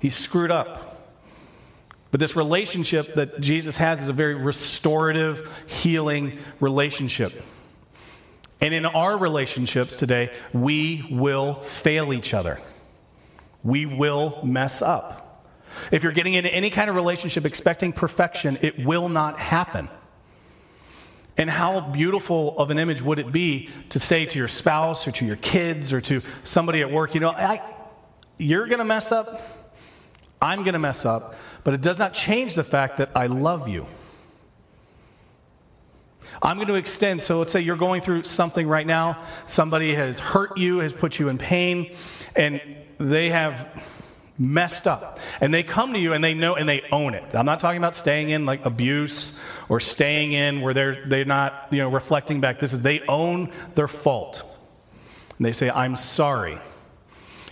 he 0.00 0.10
screwed 0.10 0.50
up. 0.50 0.91
But 2.12 2.20
this 2.20 2.36
relationship 2.36 3.14
that 3.14 3.40
Jesus 3.40 3.78
has 3.78 4.00
is 4.00 4.08
a 4.08 4.12
very 4.12 4.34
restorative, 4.34 5.50
healing 5.66 6.38
relationship. 6.60 7.32
And 8.60 8.72
in 8.72 8.86
our 8.86 9.18
relationships 9.18 9.96
today, 9.96 10.30
we 10.52 11.04
will 11.10 11.54
fail 11.54 12.12
each 12.12 12.34
other. 12.34 12.60
We 13.64 13.86
will 13.86 14.38
mess 14.44 14.82
up. 14.82 15.48
If 15.90 16.02
you're 16.02 16.12
getting 16.12 16.34
into 16.34 16.52
any 16.52 16.68
kind 16.68 16.90
of 16.90 16.96
relationship 16.96 17.46
expecting 17.46 17.94
perfection, 17.94 18.58
it 18.60 18.84
will 18.84 19.08
not 19.08 19.40
happen. 19.40 19.88
And 21.38 21.48
how 21.48 21.80
beautiful 21.80 22.58
of 22.58 22.70
an 22.70 22.78
image 22.78 23.00
would 23.00 23.18
it 23.18 23.32
be 23.32 23.70
to 23.88 23.98
say 23.98 24.26
to 24.26 24.38
your 24.38 24.48
spouse 24.48 25.08
or 25.08 25.12
to 25.12 25.24
your 25.24 25.36
kids 25.36 25.92
or 25.92 26.00
to 26.02 26.20
somebody 26.44 26.82
at 26.82 26.90
work, 26.90 27.14
you 27.14 27.20
know, 27.20 27.30
I, 27.30 27.62
you're 28.36 28.66
going 28.66 28.80
to 28.80 28.84
mess 28.84 29.12
up, 29.12 29.40
I'm 30.42 30.64
going 30.64 30.74
to 30.74 30.80
mess 30.80 31.06
up, 31.06 31.36
but 31.64 31.72
it 31.72 31.80
does 31.80 31.98
not 31.98 32.12
change 32.12 32.56
the 32.56 32.64
fact 32.64 32.98
that 32.98 33.10
I 33.14 33.26
love 33.26 33.68
you. 33.68 33.86
I'm 36.42 36.56
going 36.56 36.68
to 36.68 36.74
extend, 36.74 37.22
so 37.22 37.38
let's 37.38 37.52
say 37.52 37.60
you're 37.60 37.76
going 37.76 38.02
through 38.02 38.24
something 38.24 38.66
right 38.66 38.86
now, 38.86 39.22
somebody 39.46 39.94
has 39.94 40.18
hurt 40.18 40.58
you, 40.58 40.78
has 40.78 40.92
put 40.92 41.18
you 41.20 41.28
in 41.28 41.38
pain, 41.38 41.94
and 42.34 42.60
they 42.98 43.30
have 43.30 43.82
messed 44.38 44.88
up. 44.88 45.20
And 45.40 45.54
they 45.54 45.62
come 45.62 45.92
to 45.92 45.98
you 45.98 46.14
and 46.14 46.24
they 46.24 46.34
know 46.34 46.56
and 46.56 46.68
they 46.68 46.82
own 46.90 47.14
it. 47.14 47.34
I'm 47.34 47.46
not 47.46 47.60
talking 47.60 47.78
about 47.78 47.94
staying 47.94 48.30
in 48.30 48.44
like 48.44 48.64
abuse 48.64 49.38
or 49.68 49.78
staying 49.78 50.32
in 50.32 50.60
where 50.62 50.74
they're 50.74 51.06
they're 51.06 51.24
not, 51.24 51.68
you 51.70 51.78
know, 51.78 51.90
reflecting 51.90 52.40
back. 52.40 52.58
This 52.58 52.72
is 52.72 52.80
they 52.80 53.02
own 53.06 53.52
their 53.74 53.88
fault. 53.88 54.42
And 55.36 55.46
they 55.46 55.52
say, 55.52 55.70
I'm 55.70 55.96
sorry. 55.96 56.58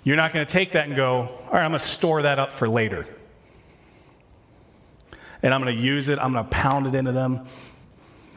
You're 0.02 0.16
not 0.16 0.32
going 0.32 0.44
to 0.44 0.50
take 0.50 0.72
that 0.72 0.86
and 0.86 0.96
go, 0.96 1.12
all 1.18 1.52
right, 1.52 1.64
I'm 1.64 1.70
going 1.70 1.78
to 1.78 1.84
store 1.84 2.22
that 2.22 2.38
up 2.38 2.52
for 2.52 2.68
later. 2.68 3.06
And 5.42 5.54
I'm 5.54 5.62
going 5.62 5.74
to 5.74 5.82
use 5.82 6.08
it, 6.08 6.18
I'm 6.18 6.32
going 6.32 6.44
to 6.44 6.50
pound 6.50 6.86
it 6.86 6.94
into 6.94 7.12
them. 7.12 7.46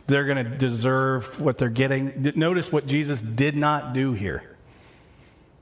They're 0.07 0.25
going 0.25 0.43
to 0.43 0.57
deserve 0.57 1.39
what 1.39 1.57
they're 1.57 1.69
getting. 1.69 2.33
Notice 2.35 2.71
what 2.71 2.85
Jesus 2.85 3.21
did 3.21 3.55
not 3.55 3.93
do 3.93 4.13
here. 4.13 4.43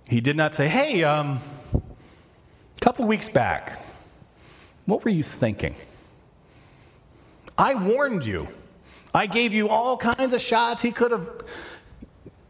He 0.10 0.20
did 0.20 0.36
not 0.36 0.54
say, 0.54 0.68
hey, 0.68 1.04
um, 1.04 1.40
a 1.74 2.80
couple 2.82 3.06
weeks 3.06 3.30
back, 3.30 3.80
what 4.86 5.06
were 5.06 5.12
you 5.12 5.24
thinking? 5.24 5.76
I 7.58 7.76
warned 7.76 8.26
you. 8.26 8.48
I 9.14 9.28
gave 9.28 9.54
you 9.54 9.70
all 9.70 9.98
kinds 9.98 10.34
of 10.34 10.42
shots. 10.42 10.82
He 10.82 10.92
could 10.92 11.12
have 11.12 11.30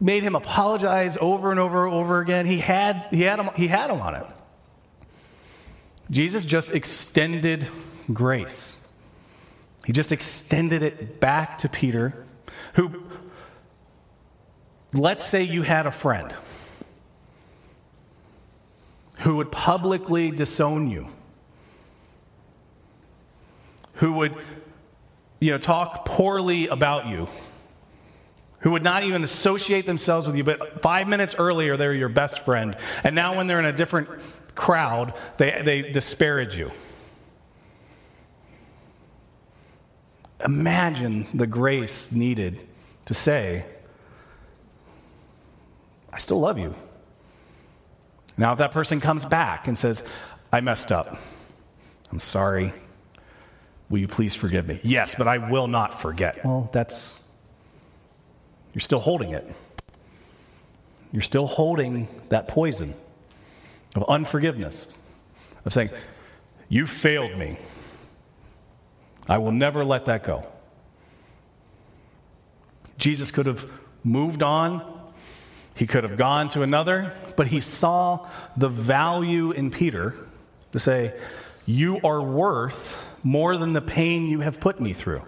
made 0.02 0.24
him 0.24 0.34
apologize 0.34 1.16
over 1.20 1.52
and 1.52 1.60
over 1.60 1.86
and 1.86 1.94
over 1.94 2.18
again. 2.18 2.44
He 2.44 2.58
had, 2.58 3.06
he 3.10 3.22
had, 3.22 3.38
him, 3.38 3.50
he 3.54 3.68
had 3.68 3.88
him 3.88 4.00
on 4.00 4.16
it. 4.16 4.26
Jesus 6.10 6.44
just 6.44 6.72
extended 6.72 7.68
grace. 8.12 8.86
He 9.86 9.92
just 9.92 10.10
extended 10.10 10.82
it 10.82 11.20
back 11.20 11.58
to 11.58 11.68
Peter, 11.68 12.26
who, 12.74 13.04
let's 14.92 15.24
say 15.24 15.42
you 15.44 15.62
had 15.62 15.86
a 15.86 15.92
friend 15.92 16.34
who 19.18 19.36
would 19.36 19.52
publicly 19.52 20.32
disown 20.32 20.90
you, 20.90 21.08
who 23.94 24.12
would 24.14 24.34
you 25.38 25.52
know, 25.52 25.58
talk 25.58 26.04
poorly 26.04 26.66
about 26.66 27.06
you, 27.06 27.28
who 28.62 28.70
would 28.70 28.82
not 28.82 29.02
even 29.02 29.22
associate 29.24 29.86
themselves 29.86 30.26
with 30.26 30.36
you, 30.36 30.44
but 30.44 30.82
five 30.82 31.08
minutes 31.08 31.34
earlier 31.38 31.76
they 31.76 31.86
were 31.86 31.94
your 31.94 32.08
best 32.08 32.44
friend, 32.44 32.76
and 33.04 33.14
now 33.14 33.36
when 33.36 33.46
they're 33.46 33.58
in 33.58 33.64
a 33.64 33.72
different 33.72 34.08
crowd, 34.54 35.14
they, 35.36 35.62
they 35.64 35.82
disparage 35.82 36.56
you. 36.56 36.70
Imagine 40.44 41.26
the 41.34 41.46
grace 41.46 42.10
needed 42.10 42.60
to 43.04 43.14
say, 43.14 43.64
I 46.12 46.18
still 46.18 46.40
love 46.40 46.58
you. 46.58 46.74
Now, 48.36 48.52
if 48.52 48.58
that 48.58 48.72
person 48.72 49.00
comes 49.00 49.24
back 49.24 49.68
and 49.68 49.76
says, 49.76 50.02
I 50.52 50.60
messed 50.60 50.90
up, 50.90 51.16
I'm 52.10 52.18
sorry, 52.18 52.72
will 53.88 53.98
you 53.98 54.08
please 54.08 54.34
forgive 54.34 54.66
me? 54.66 54.80
Yes, 54.82 55.14
but 55.14 55.28
I 55.28 55.38
will 55.38 55.68
not 55.68 56.00
forget. 56.00 56.44
Well, 56.44 56.68
that's, 56.72 57.22
you're 58.72 58.80
still 58.80 59.00
holding 59.00 59.32
it. 59.32 59.48
You're 61.12 61.22
still 61.22 61.46
holding 61.46 62.08
that 62.30 62.48
poison 62.48 62.94
of 63.94 64.04
unforgiveness, 64.08 64.98
of 65.64 65.72
saying, 65.72 65.90
You 66.68 66.86
failed 66.86 67.38
me. 67.38 67.58
I 69.28 69.38
will 69.38 69.52
never 69.52 69.84
let 69.84 70.06
that 70.06 70.24
go. 70.24 70.46
Jesus 72.96 73.30
could 73.30 73.46
have 73.46 73.68
moved 74.02 74.42
on 74.42 75.02
he 75.74 75.86
could 75.86 76.04
have 76.04 76.16
gone 76.16 76.48
to 76.50 76.62
another, 76.62 77.12
but 77.36 77.46
he 77.46 77.60
saw 77.60 78.28
the 78.56 78.68
value 78.68 79.52
in 79.52 79.70
Peter 79.70 80.14
to 80.72 80.78
say, 80.78 81.18
You 81.64 82.00
are 82.04 82.20
worth 82.20 83.02
more 83.22 83.56
than 83.56 83.72
the 83.72 83.80
pain 83.80 84.26
you 84.26 84.40
have 84.40 84.60
put 84.60 84.80
me 84.80 84.92
through. 84.92 85.22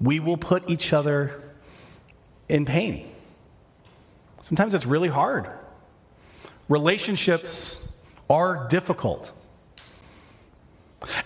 We 0.00 0.20
will 0.20 0.36
put 0.36 0.68
each 0.68 0.92
other 0.92 1.42
in 2.48 2.64
pain. 2.64 3.10
Sometimes 4.42 4.74
it's 4.74 4.86
really 4.86 5.08
hard. 5.08 5.48
Relationships 6.68 7.86
are 8.28 8.68
difficult. 8.68 9.32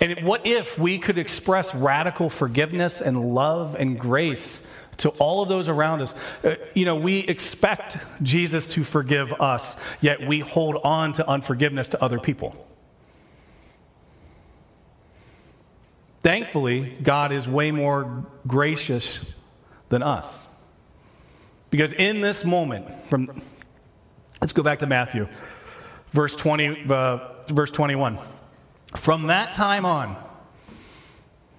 And 0.01 0.25
what 0.27 0.47
if 0.47 0.79
we 0.79 0.99
could 0.99 1.19
express 1.19 1.75
radical 1.75 2.29
forgiveness 2.29 3.01
and 3.01 3.35
love 3.35 3.77
and 3.79 3.99
grace 3.99 4.63
to 5.01 5.09
all 5.11 5.43
of 5.43 5.49
those 5.49 5.69
around 5.69 6.03
us. 6.03 6.15
Uh, 6.45 6.57
you 6.75 6.85
know, 6.85 6.97
we 6.97 7.21
expect 7.21 7.99
Jesus 8.23 8.69
to 8.69 8.85
forgive 8.85 9.33
us, 9.41 9.77
yet 10.01 10.27
we 10.27 10.41
hold 10.41 10.77
on 10.85 11.15
to 11.15 11.29
unforgiveness 11.29 11.89
to 11.91 12.03
other 12.03 12.19
people. 12.19 12.55
Thankfully, 16.21 16.97
God 17.03 17.33
is 17.33 17.49
way 17.49 17.71
more 17.71 18.27
gracious 18.47 19.25
than 19.89 20.03
us. 20.03 20.49
Because 21.71 21.93
in 21.93 22.21
this 22.21 22.45
moment, 22.45 22.87
from 23.09 23.43
let's 24.41 24.53
go 24.53 24.63
back 24.63 24.81
to 24.81 24.87
Matthew, 24.87 25.29
verse 26.13 26.37
20, 26.37 26.87
uh, 26.91 27.19
verse 27.49 27.71
21. 27.71 28.19
From 28.97 29.29
that 29.29 29.53
time 29.53 29.87
on, 29.87 30.17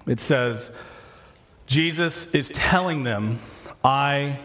it 0.06 0.20
says, 0.20 0.70
Jesus 1.66 2.34
is 2.36 2.50
telling 2.50 3.04
them, 3.04 3.40
I 3.84 4.40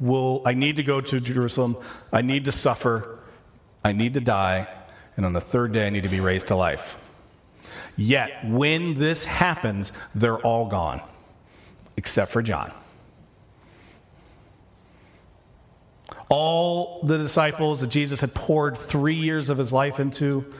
will, 0.00 0.42
I 0.44 0.54
need 0.54 0.76
to 0.76 0.82
go 0.82 1.00
to 1.00 1.20
Jerusalem. 1.20 1.76
I 2.12 2.22
need 2.22 2.44
to 2.46 2.52
suffer. 2.52 3.20
I 3.84 3.92
need 3.92 4.14
to 4.14 4.20
die. 4.20 4.66
And 5.16 5.24
on 5.24 5.32
the 5.32 5.40
third 5.40 5.72
day, 5.72 5.86
I 5.86 5.90
need 5.90 6.02
to 6.02 6.08
be 6.08 6.20
raised 6.20 6.48
to 6.48 6.56
life. 6.56 6.96
Yet, 7.96 8.44
when 8.46 8.98
this 8.98 9.24
happens, 9.24 9.92
they're 10.14 10.38
all 10.38 10.68
gone, 10.68 11.02
except 11.96 12.30
for 12.30 12.42
John. 12.42 12.72
All 16.28 17.02
the 17.02 17.18
disciples 17.18 17.80
that 17.80 17.88
Jesus 17.88 18.20
had 18.20 18.34
poured 18.34 18.78
three 18.78 19.14
years 19.14 19.50
of 19.50 19.58
his 19.58 19.72
life 19.72 20.00
into, 20.00 20.52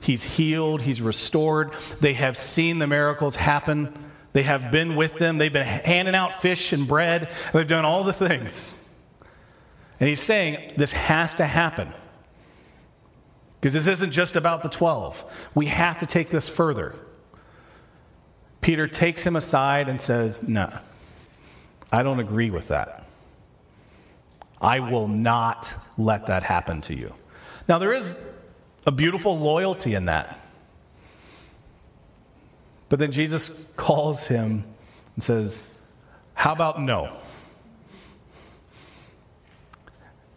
he's 0.00 0.24
healed, 0.24 0.82
he's 0.82 1.02
restored. 1.02 1.72
They 2.00 2.14
have 2.14 2.38
seen 2.38 2.78
the 2.78 2.86
miracles 2.86 3.36
happen 3.36 4.10
they 4.32 4.42
have 4.44 4.70
been 4.70 4.96
with 4.96 5.18
them. 5.18 5.38
They've 5.38 5.52
been 5.52 5.66
handing 5.66 6.14
out 6.14 6.40
fish 6.40 6.72
and 6.72 6.86
bread. 6.86 7.30
They've 7.52 7.66
done 7.66 7.84
all 7.84 8.04
the 8.04 8.12
things. 8.12 8.74
And 9.98 10.08
he's 10.08 10.22
saying 10.22 10.74
this 10.76 10.92
has 10.92 11.34
to 11.36 11.46
happen. 11.46 11.92
Because 13.60 13.74
this 13.74 13.86
isn't 13.86 14.10
just 14.10 14.36
about 14.36 14.62
the 14.62 14.68
12. 14.68 15.22
We 15.54 15.66
have 15.66 15.98
to 15.98 16.06
take 16.06 16.30
this 16.30 16.48
further. 16.48 16.94
Peter 18.60 18.86
takes 18.86 19.22
him 19.22 19.36
aside 19.36 19.88
and 19.88 20.00
says, 20.00 20.42
No, 20.42 20.72
I 21.92 22.02
don't 22.02 22.20
agree 22.20 22.50
with 22.50 22.68
that. 22.68 23.04
I 24.60 24.80
will 24.80 25.08
not 25.08 25.72
let 25.96 26.26
that 26.26 26.42
happen 26.42 26.80
to 26.82 26.94
you. 26.94 27.14
Now, 27.68 27.78
there 27.78 27.92
is 27.92 28.18
a 28.86 28.92
beautiful 28.92 29.38
loyalty 29.38 29.94
in 29.94 30.06
that. 30.06 30.38
But 32.88 32.98
then 32.98 33.12
Jesus 33.12 33.66
calls 33.76 34.26
him 34.26 34.64
and 35.14 35.22
says, 35.22 35.62
How 36.34 36.52
about 36.52 36.80
no? 36.82 37.16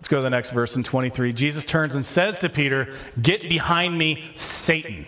Let's 0.04 0.10
go 0.10 0.18
to 0.18 0.24
the 0.24 0.30
next 0.30 0.50
verse 0.50 0.76
in 0.76 0.84
23. 0.84 1.32
Jesus 1.32 1.63
turns 1.63 1.96
and 1.96 2.06
says 2.06 2.39
to 2.39 2.50
Peter, 2.50 2.94
Get 3.22 3.48
behind 3.48 3.98
me, 3.98 4.32
Satan. 4.36 5.06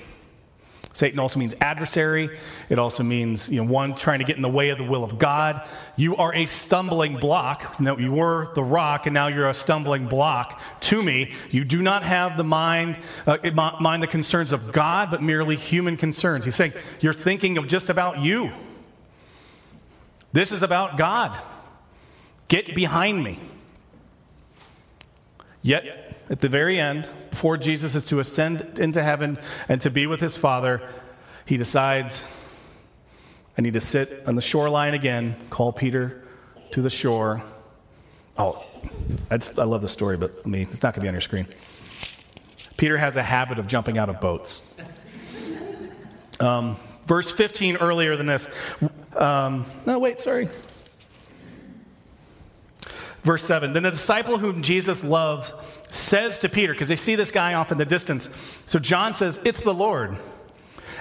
Satan 0.94 1.20
also 1.20 1.38
means 1.38 1.54
adversary. 1.60 2.40
It 2.70 2.80
also 2.80 3.04
means 3.04 3.50
you 3.50 3.58
know, 3.58 3.70
one 3.70 3.96
trying 3.96 4.20
to 4.20 4.24
get 4.24 4.38
in 4.38 4.42
the 4.42 4.48
way 4.48 4.70
of 4.70 4.78
the 4.78 4.86
will 4.86 5.04
of 5.04 5.20
God. 5.20 5.68
You 5.98 6.16
are 6.16 6.34
a 6.34 6.46
stumbling 6.46 7.18
block. 7.18 7.78
No, 7.78 7.98
you 7.98 8.14
were 8.14 8.54
the 8.56 8.64
rock, 8.64 9.06
and 9.06 9.14
now 9.14 9.28
you're 9.28 9.50
a 9.50 9.54
stumbling 9.54 10.08
block 10.08 10.62
to 10.80 11.04
me. 11.04 11.34
You 11.52 11.66
do 11.66 11.82
not 11.82 12.04
have 12.04 12.38
the 12.38 12.46
mind, 12.46 12.98
uh, 13.28 13.38
mind 13.82 14.02
the 14.02 14.08
concerns 14.08 14.54
of 14.54 14.72
God, 14.72 15.12
but 15.12 15.22
merely 15.22 15.58
human 15.58 15.98
concerns. 15.98 16.46
He's 16.46 16.56
saying 16.56 16.72
you're 17.02 17.12
thinking 17.12 17.58
of 17.58 17.68
just 17.68 17.90
about 17.90 18.20
you. 18.20 18.50
This 20.32 20.54
is 20.54 20.64
about 20.64 20.98
God. 20.98 21.38
Get 22.48 22.74
behind 22.74 23.22
me. 23.22 23.42
Yet 25.66 26.16
at 26.30 26.42
the 26.42 26.48
very 26.48 26.80
end, 26.80 27.12
before 27.32 27.58
Jesus 27.58 27.96
is 27.96 28.06
to 28.10 28.20
ascend 28.20 28.78
into 28.78 29.02
heaven 29.02 29.40
and 29.68 29.82
to 29.82 29.90
be 29.90 30.06
with 30.06 30.22
his 30.22 30.38
Father, 30.38 30.80
he 31.48 31.58
decides, 31.58 32.24
I 33.58 33.64
need 33.64 33.74
to 33.74 33.82
sit 33.82 34.28
on 34.28 34.36
the 34.36 34.44
shoreline 34.44 34.94
again, 34.94 35.36
call 35.50 35.74
Peter 35.74 36.24
to 36.70 36.84
the 36.84 36.90
shore. 36.92 37.42
Oh, 38.38 38.64
I 39.32 39.64
love 39.64 39.82
the 39.82 39.90
story, 39.90 40.18
but 40.18 40.46
me, 40.46 40.68
it's 40.70 40.84
not 40.84 40.94
going 40.94 41.00
to 41.00 41.02
be 41.02 41.08
on 41.08 41.16
your 41.16 41.22
screen. 41.22 41.48
Peter 42.78 42.96
has 43.00 43.16
a 43.16 43.24
habit 43.24 43.58
of 43.58 43.66
jumping 43.66 43.98
out 43.98 44.08
of 44.08 44.22
boats. 44.22 44.62
Um, 46.40 46.78
verse 47.08 47.32
15 47.32 47.78
earlier 47.78 48.16
than 48.16 48.28
this. 48.28 48.50
Um, 49.16 49.66
no, 49.88 49.98
wait, 49.98 50.20
sorry. 50.20 50.48
Verse 53.26 53.44
7 53.44 53.74
Then 53.74 53.84
the 53.84 53.90
disciple 53.90 54.38
whom 54.38 54.62
Jesus 54.62 55.04
loved 55.04 55.52
says 55.90 56.40
to 56.40 56.50
Peter, 56.50 56.74
because 56.74 56.88
they 56.88 56.96
see 56.96 57.16
this 57.16 57.32
guy 57.32 57.56
off 57.56 57.72
in 57.72 57.78
the 57.80 57.86
distance. 57.86 58.30
So 58.68 58.80
John 58.80 59.14
says, 59.14 59.40
It's 59.44 59.62
the 59.62 59.74
Lord. 59.74 60.18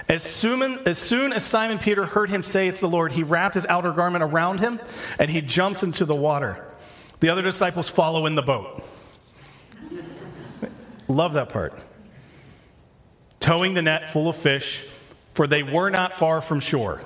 As 0.09 0.23
soon, 0.23 0.79
as 0.87 0.97
soon 0.97 1.33
as 1.33 1.45
Simon 1.45 1.79
Peter 1.79 2.05
heard 2.05 2.29
him 2.31 2.41
say, 2.41 2.67
It's 2.67 2.79
the 2.79 2.89
Lord, 2.89 3.11
he 3.11 3.21
wrapped 3.21 3.53
his 3.53 3.67
outer 3.67 3.91
garment 3.91 4.23
around 4.23 4.59
him 4.59 4.81
and 5.19 5.29
he 5.29 5.39
jumps 5.41 5.83
into 5.83 6.03
the 6.03 6.15
water. 6.15 6.65
The 7.19 7.29
other 7.29 7.43
disciples 7.43 7.89
follow 7.89 8.25
in 8.25 8.33
the 8.33 8.41
boat. 8.41 8.83
Love 11.07 11.33
that 11.33 11.49
part. 11.49 11.79
Towing 13.39 13.75
the 13.75 13.83
net 13.83 14.09
full 14.09 14.27
of 14.27 14.35
fish, 14.35 14.83
for 15.35 15.45
they 15.45 15.61
were 15.61 15.91
not 15.91 16.11
far 16.11 16.41
from 16.41 16.59
shore, 16.59 17.01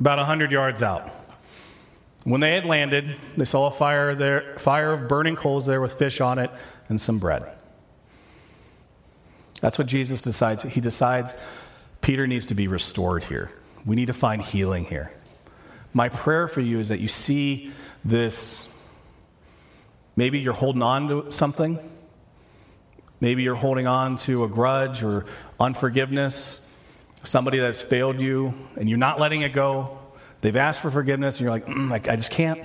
about 0.00 0.18
a 0.18 0.24
hundred 0.24 0.50
yards 0.50 0.82
out. 0.82 1.23
When 2.24 2.40
they 2.40 2.54
had 2.54 2.64
landed, 2.64 3.16
they 3.36 3.44
saw 3.44 3.66
a 3.66 3.70
fire 3.70 4.14
there, 4.14 4.58
fire 4.58 4.92
of 4.92 5.08
burning 5.08 5.36
coals 5.36 5.66
there 5.66 5.80
with 5.80 5.92
fish 5.92 6.20
on 6.20 6.38
it 6.38 6.50
and 6.88 6.98
some 7.00 7.18
bread. 7.18 7.44
That's 9.60 9.78
what 9.78 9.86
Jesus 9.86 10.22
decides. 10.22 10.62
He 10.62 10.80
decides 10.80 11.34
Peter 12.00 12.26
needs 12.26 12.46
to 12.46 12.54
be 12.54 12.66
restored 12.66 13.24
here. 13.24 13.50
We 13.84 13.94
need 13.96 14.06
to 14.06 14.14
find 14.14 14.40
healing 14.40 14.84
here. 14.84 15.12
My 15.92 16.08
prayer 16.08 16.48
for 16.48 16.60
you 16.60 16.80
is 16.80 16.88
that 16.88 17.00
you 17.00 17.08
see 17.08 17.72
this. 18.04 18.74
Maybe 20.16 20.40
you're 20.40 20.54
holding 20.54 20.82
on 20.82 21.08
to 21.08 21.30
something. 21.30 21.78
Maybe 23.20 23.42
you're 23.42 23.54
holding 23.54 23.86
on 23.86 24.16
to 24.16 24.44
a 24.44 24.48
grudge 24.48 25.02
or 25.02 25.26
unforgiveness, 25.60 26.60
somebody 27.22 27.58
that's 27.58 27.80
failed 27.80 28.20
you, 28.20 28.54
and 28.76 28.88
you're 28.88 28.98
not 28.98 29.20
letting 29.20 29.42
it 29.42 29.52
go. 29.52 29.98
They've 30.44 30.56
asked 30.56 30.80
for 30.80 30.90
forgiveness, 30.90 31.40
and 31.40 31.44
you're 31.44 31.50
like, 31.50 31.64
mm, 31.64 31.90
I 31.90 32.16
just 32.16 32.30
can't. 32.30 32.60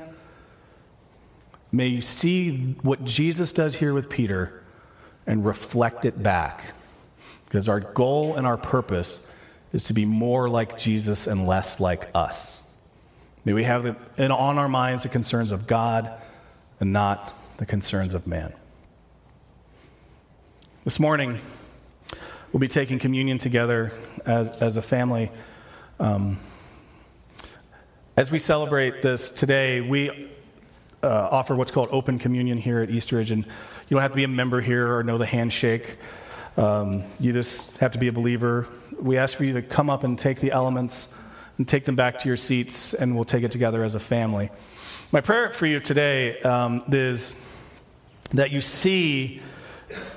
May 1.72 1.88
you 1.88 2.02
see 2.02 2.76
what 2.82 3.06
Jesus 3.06 3.54
does 3.54 3.74
here 3.74 3.94
with 3.94 4.10
Peter 4.10 4.62
and 5.26 5.46
reflect 5.46 6.04
it 6.04 6.22
back. 6.22 6.74
Because 7.46 7.70
our 7.70 7.80
goal 7.80 8.36
and 8.36 8.46
our 8.46 8.58
purpose 8.58 9.26
is 9.72 9.86
to 9.86 9.94
be 9.94 10.04
more 10.04 10.50
like 10.50 10.78
Jesus 10.78 11.26
and 11.26 11.48
less 11.48 11.80
like 11.80 12.10
us. 12.13 12.65
May 13.46 13.54
we 13.54 13.63
have 13.63 13.84
the, 14.18 14.30
on 14.30 14.58
our 14.58 14.68
minds 14.68 15.04
the 15.04 15.10
concerns 15.10 15.54
of 15.54 15.65
God 15.65 16.12
and 16.82 16.92
not 16.92 17.34
the 17.56 17.65
concerns 17.65 18.13
of 18.13 18.28
man. 18.28 18.52
This 20.84 21.00
morning, 21.00 21.39
we'll 22.52 22.60
be 22.60 22.68
taking 22.68 23.00
communion 23.00 23.38
together 23.38 23.94
as, 24.26 24.50
as 24.50 24.76
a 24.76 24.82
family. 24.82 25.32
Um, 25.98 26.39
as 28.20 28.30
we 28.30 28.38
celebrate 28.38 29.02
this 29.02 29.32
today, 29.32 29.80
we 29.80 30.10
uh, 31.02 31.08
offer 31.08 31.56
what's 31.56 31.72
called 31.72 31.88
open 31.90 32.20
communion 32.20 32.58
here 32.58 32.82
at 32.82 32.90
Eastridge, 32.90 33.32
and 33.32 33.46
you 33.46 33.96
don't 33.96 34.02
have 34.02 34.12
to 34.12 34.18
be 34.18 34.26
a 34.26 34.28
member 34.28 34.60
here 34.60 34.94
or 34.94 35.04
know 35.04 35.18
the 35.18 35.26
handshake. 35.26 35.96
Um, 36.58 37.06
you 37.18 37.32
just 37.32 37.78
have 37.78 37.94
to 37.94 37.98
be 37.98 38.10
a 38.10 38.12
believer. 38.12 38.68
We 39.02 39.18
ask 39.18 39.38
for 39.38 39.46
you 39.46 39.54
to 39.54 39.62
come 39.62 39.90
up 39.90 40.04
and 40.04 40.20
take 40.20 40.42
the 40.42 40.52
elements 40.52 41.08
and 41.58 41.66
take 41.66 41.86
them 41.86 41.96
back 41.96 42.20
to 42.20 42.28
your 42.28 42.36
seats, 42.36 42.94
and 42.94 43.16
we'll 43.16 43.24
take 43.24 43.46
it 43.46 43.54
together 43.54 43.86
as 43.86 43.96
a 43.96 44.02
family. 44.02 44.50
My 45.14 45.22
prayer 45.22 45.54
for 45.54 45.66
you 45.66 45.80
today 45.80 46.42
um, 46.42 46.84
is 46.92 47.38
that 48.32 48.52
you 48.52 48.60
see 48.60 49.42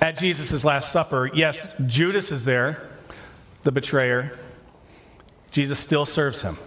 at 0.01 0.19
Jesus' 0.19 0.65
Last 0.65 0.91
Supper, 0.91 1.31
yes, 1.33 1.69
Judas 1.87 2.33
is 2.33 2.45
there, 2.45 2.83
the 3.62 3.71
betrayer. 3.71 4.37
Jesus 5.53 5.79
still 5.79 6.05
serves 6.05 6.43
him. 6.43 6.59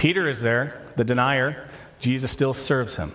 Peter 0.00 0.26
is 0.30 0.40
there, 0.40 0.80
the 0.96 1.04
denier. 1.04 1.68
Jesus 1.98 2.32
still 2.32 2.54
serves 2.54 2.96
him. 2.96 3.12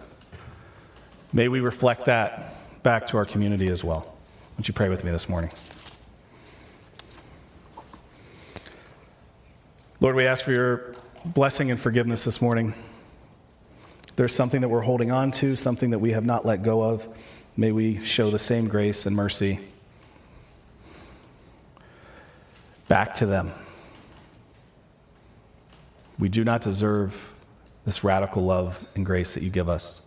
May 1.34 1.48
we 1.48 1.60
reflect 1.60 2.06
that 2.06 2.84
back 2.84 3.08
to 3.08 3.18
our 3.18 3.26
community 3.26 3.70
as 3.70 3.84
well. 3.84 4.16
Would 4.56 4.68
you 4.68 4.74
pray 4.76 4.88
with 4.88 5.04
me 5.04 5.10
this 5.10 5.28
morning? 5.28 5.50
Lord, 10.00 10.16
we 10.16 10.28
ask 10.28 10.46
for 10.46 10.52
your 10.52 10.94
blessing 11.26 11.72
and 11.72 11.82
forgiveness 11.82 12.24
this 12.24 12.40
morning. 12.40 12.76
There's 14.16 14.36
something 14.36 14.62
that 14.62 14.70
we're 14.70 14.82
holding 14.82 15.12
on 15.12 15.32
to, 15.32 15.56
something 15.56 15.90
that 15.90 15.98
we 15.98 16.12
have 16.12 16.24
not 16.24 16.46
let 16.46 16.62
go 16.62 16.84
of. 16.84 17.10
May 17.58 17.72
we 17.72 18.06
show 18.06 18.30
the 18.30 18.38
same 18.38 18.68
grace 18.68 19.08
and 19.08 19.16
mercy 19.16 19.60
back 22.88 23.16
to 23.16 23.26
them. 23.26 23.52
We 26.18 26.30
do 26.30 26.44
not 26.44 26.62
deserve 26.62 27.34
this 27.86 28.04
radical 28.04 28.44
love 28.44 28.86
and 28.96 29.06
grace 29.06 29.34
that 29.34 29.44
you 29.44 29.50
give 29.50 29.70
us, 29.70 30.02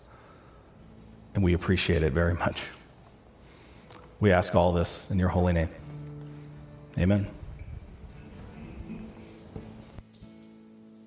and 1.34 1.44
we 1.44 1.52
appreciate 1.54 2.02
it 2.02 2.12
very 2.12 2.34
much. 2.34 2.62
We 4.20 4.32
ask 4.32 4.54
all 4.54 4.72
this 4.72 5.10
in 5.10 5.18
your 5.18 5.28
holy 5.28 5.52
name. 5.52 5.70
Amen. 6.98 7.37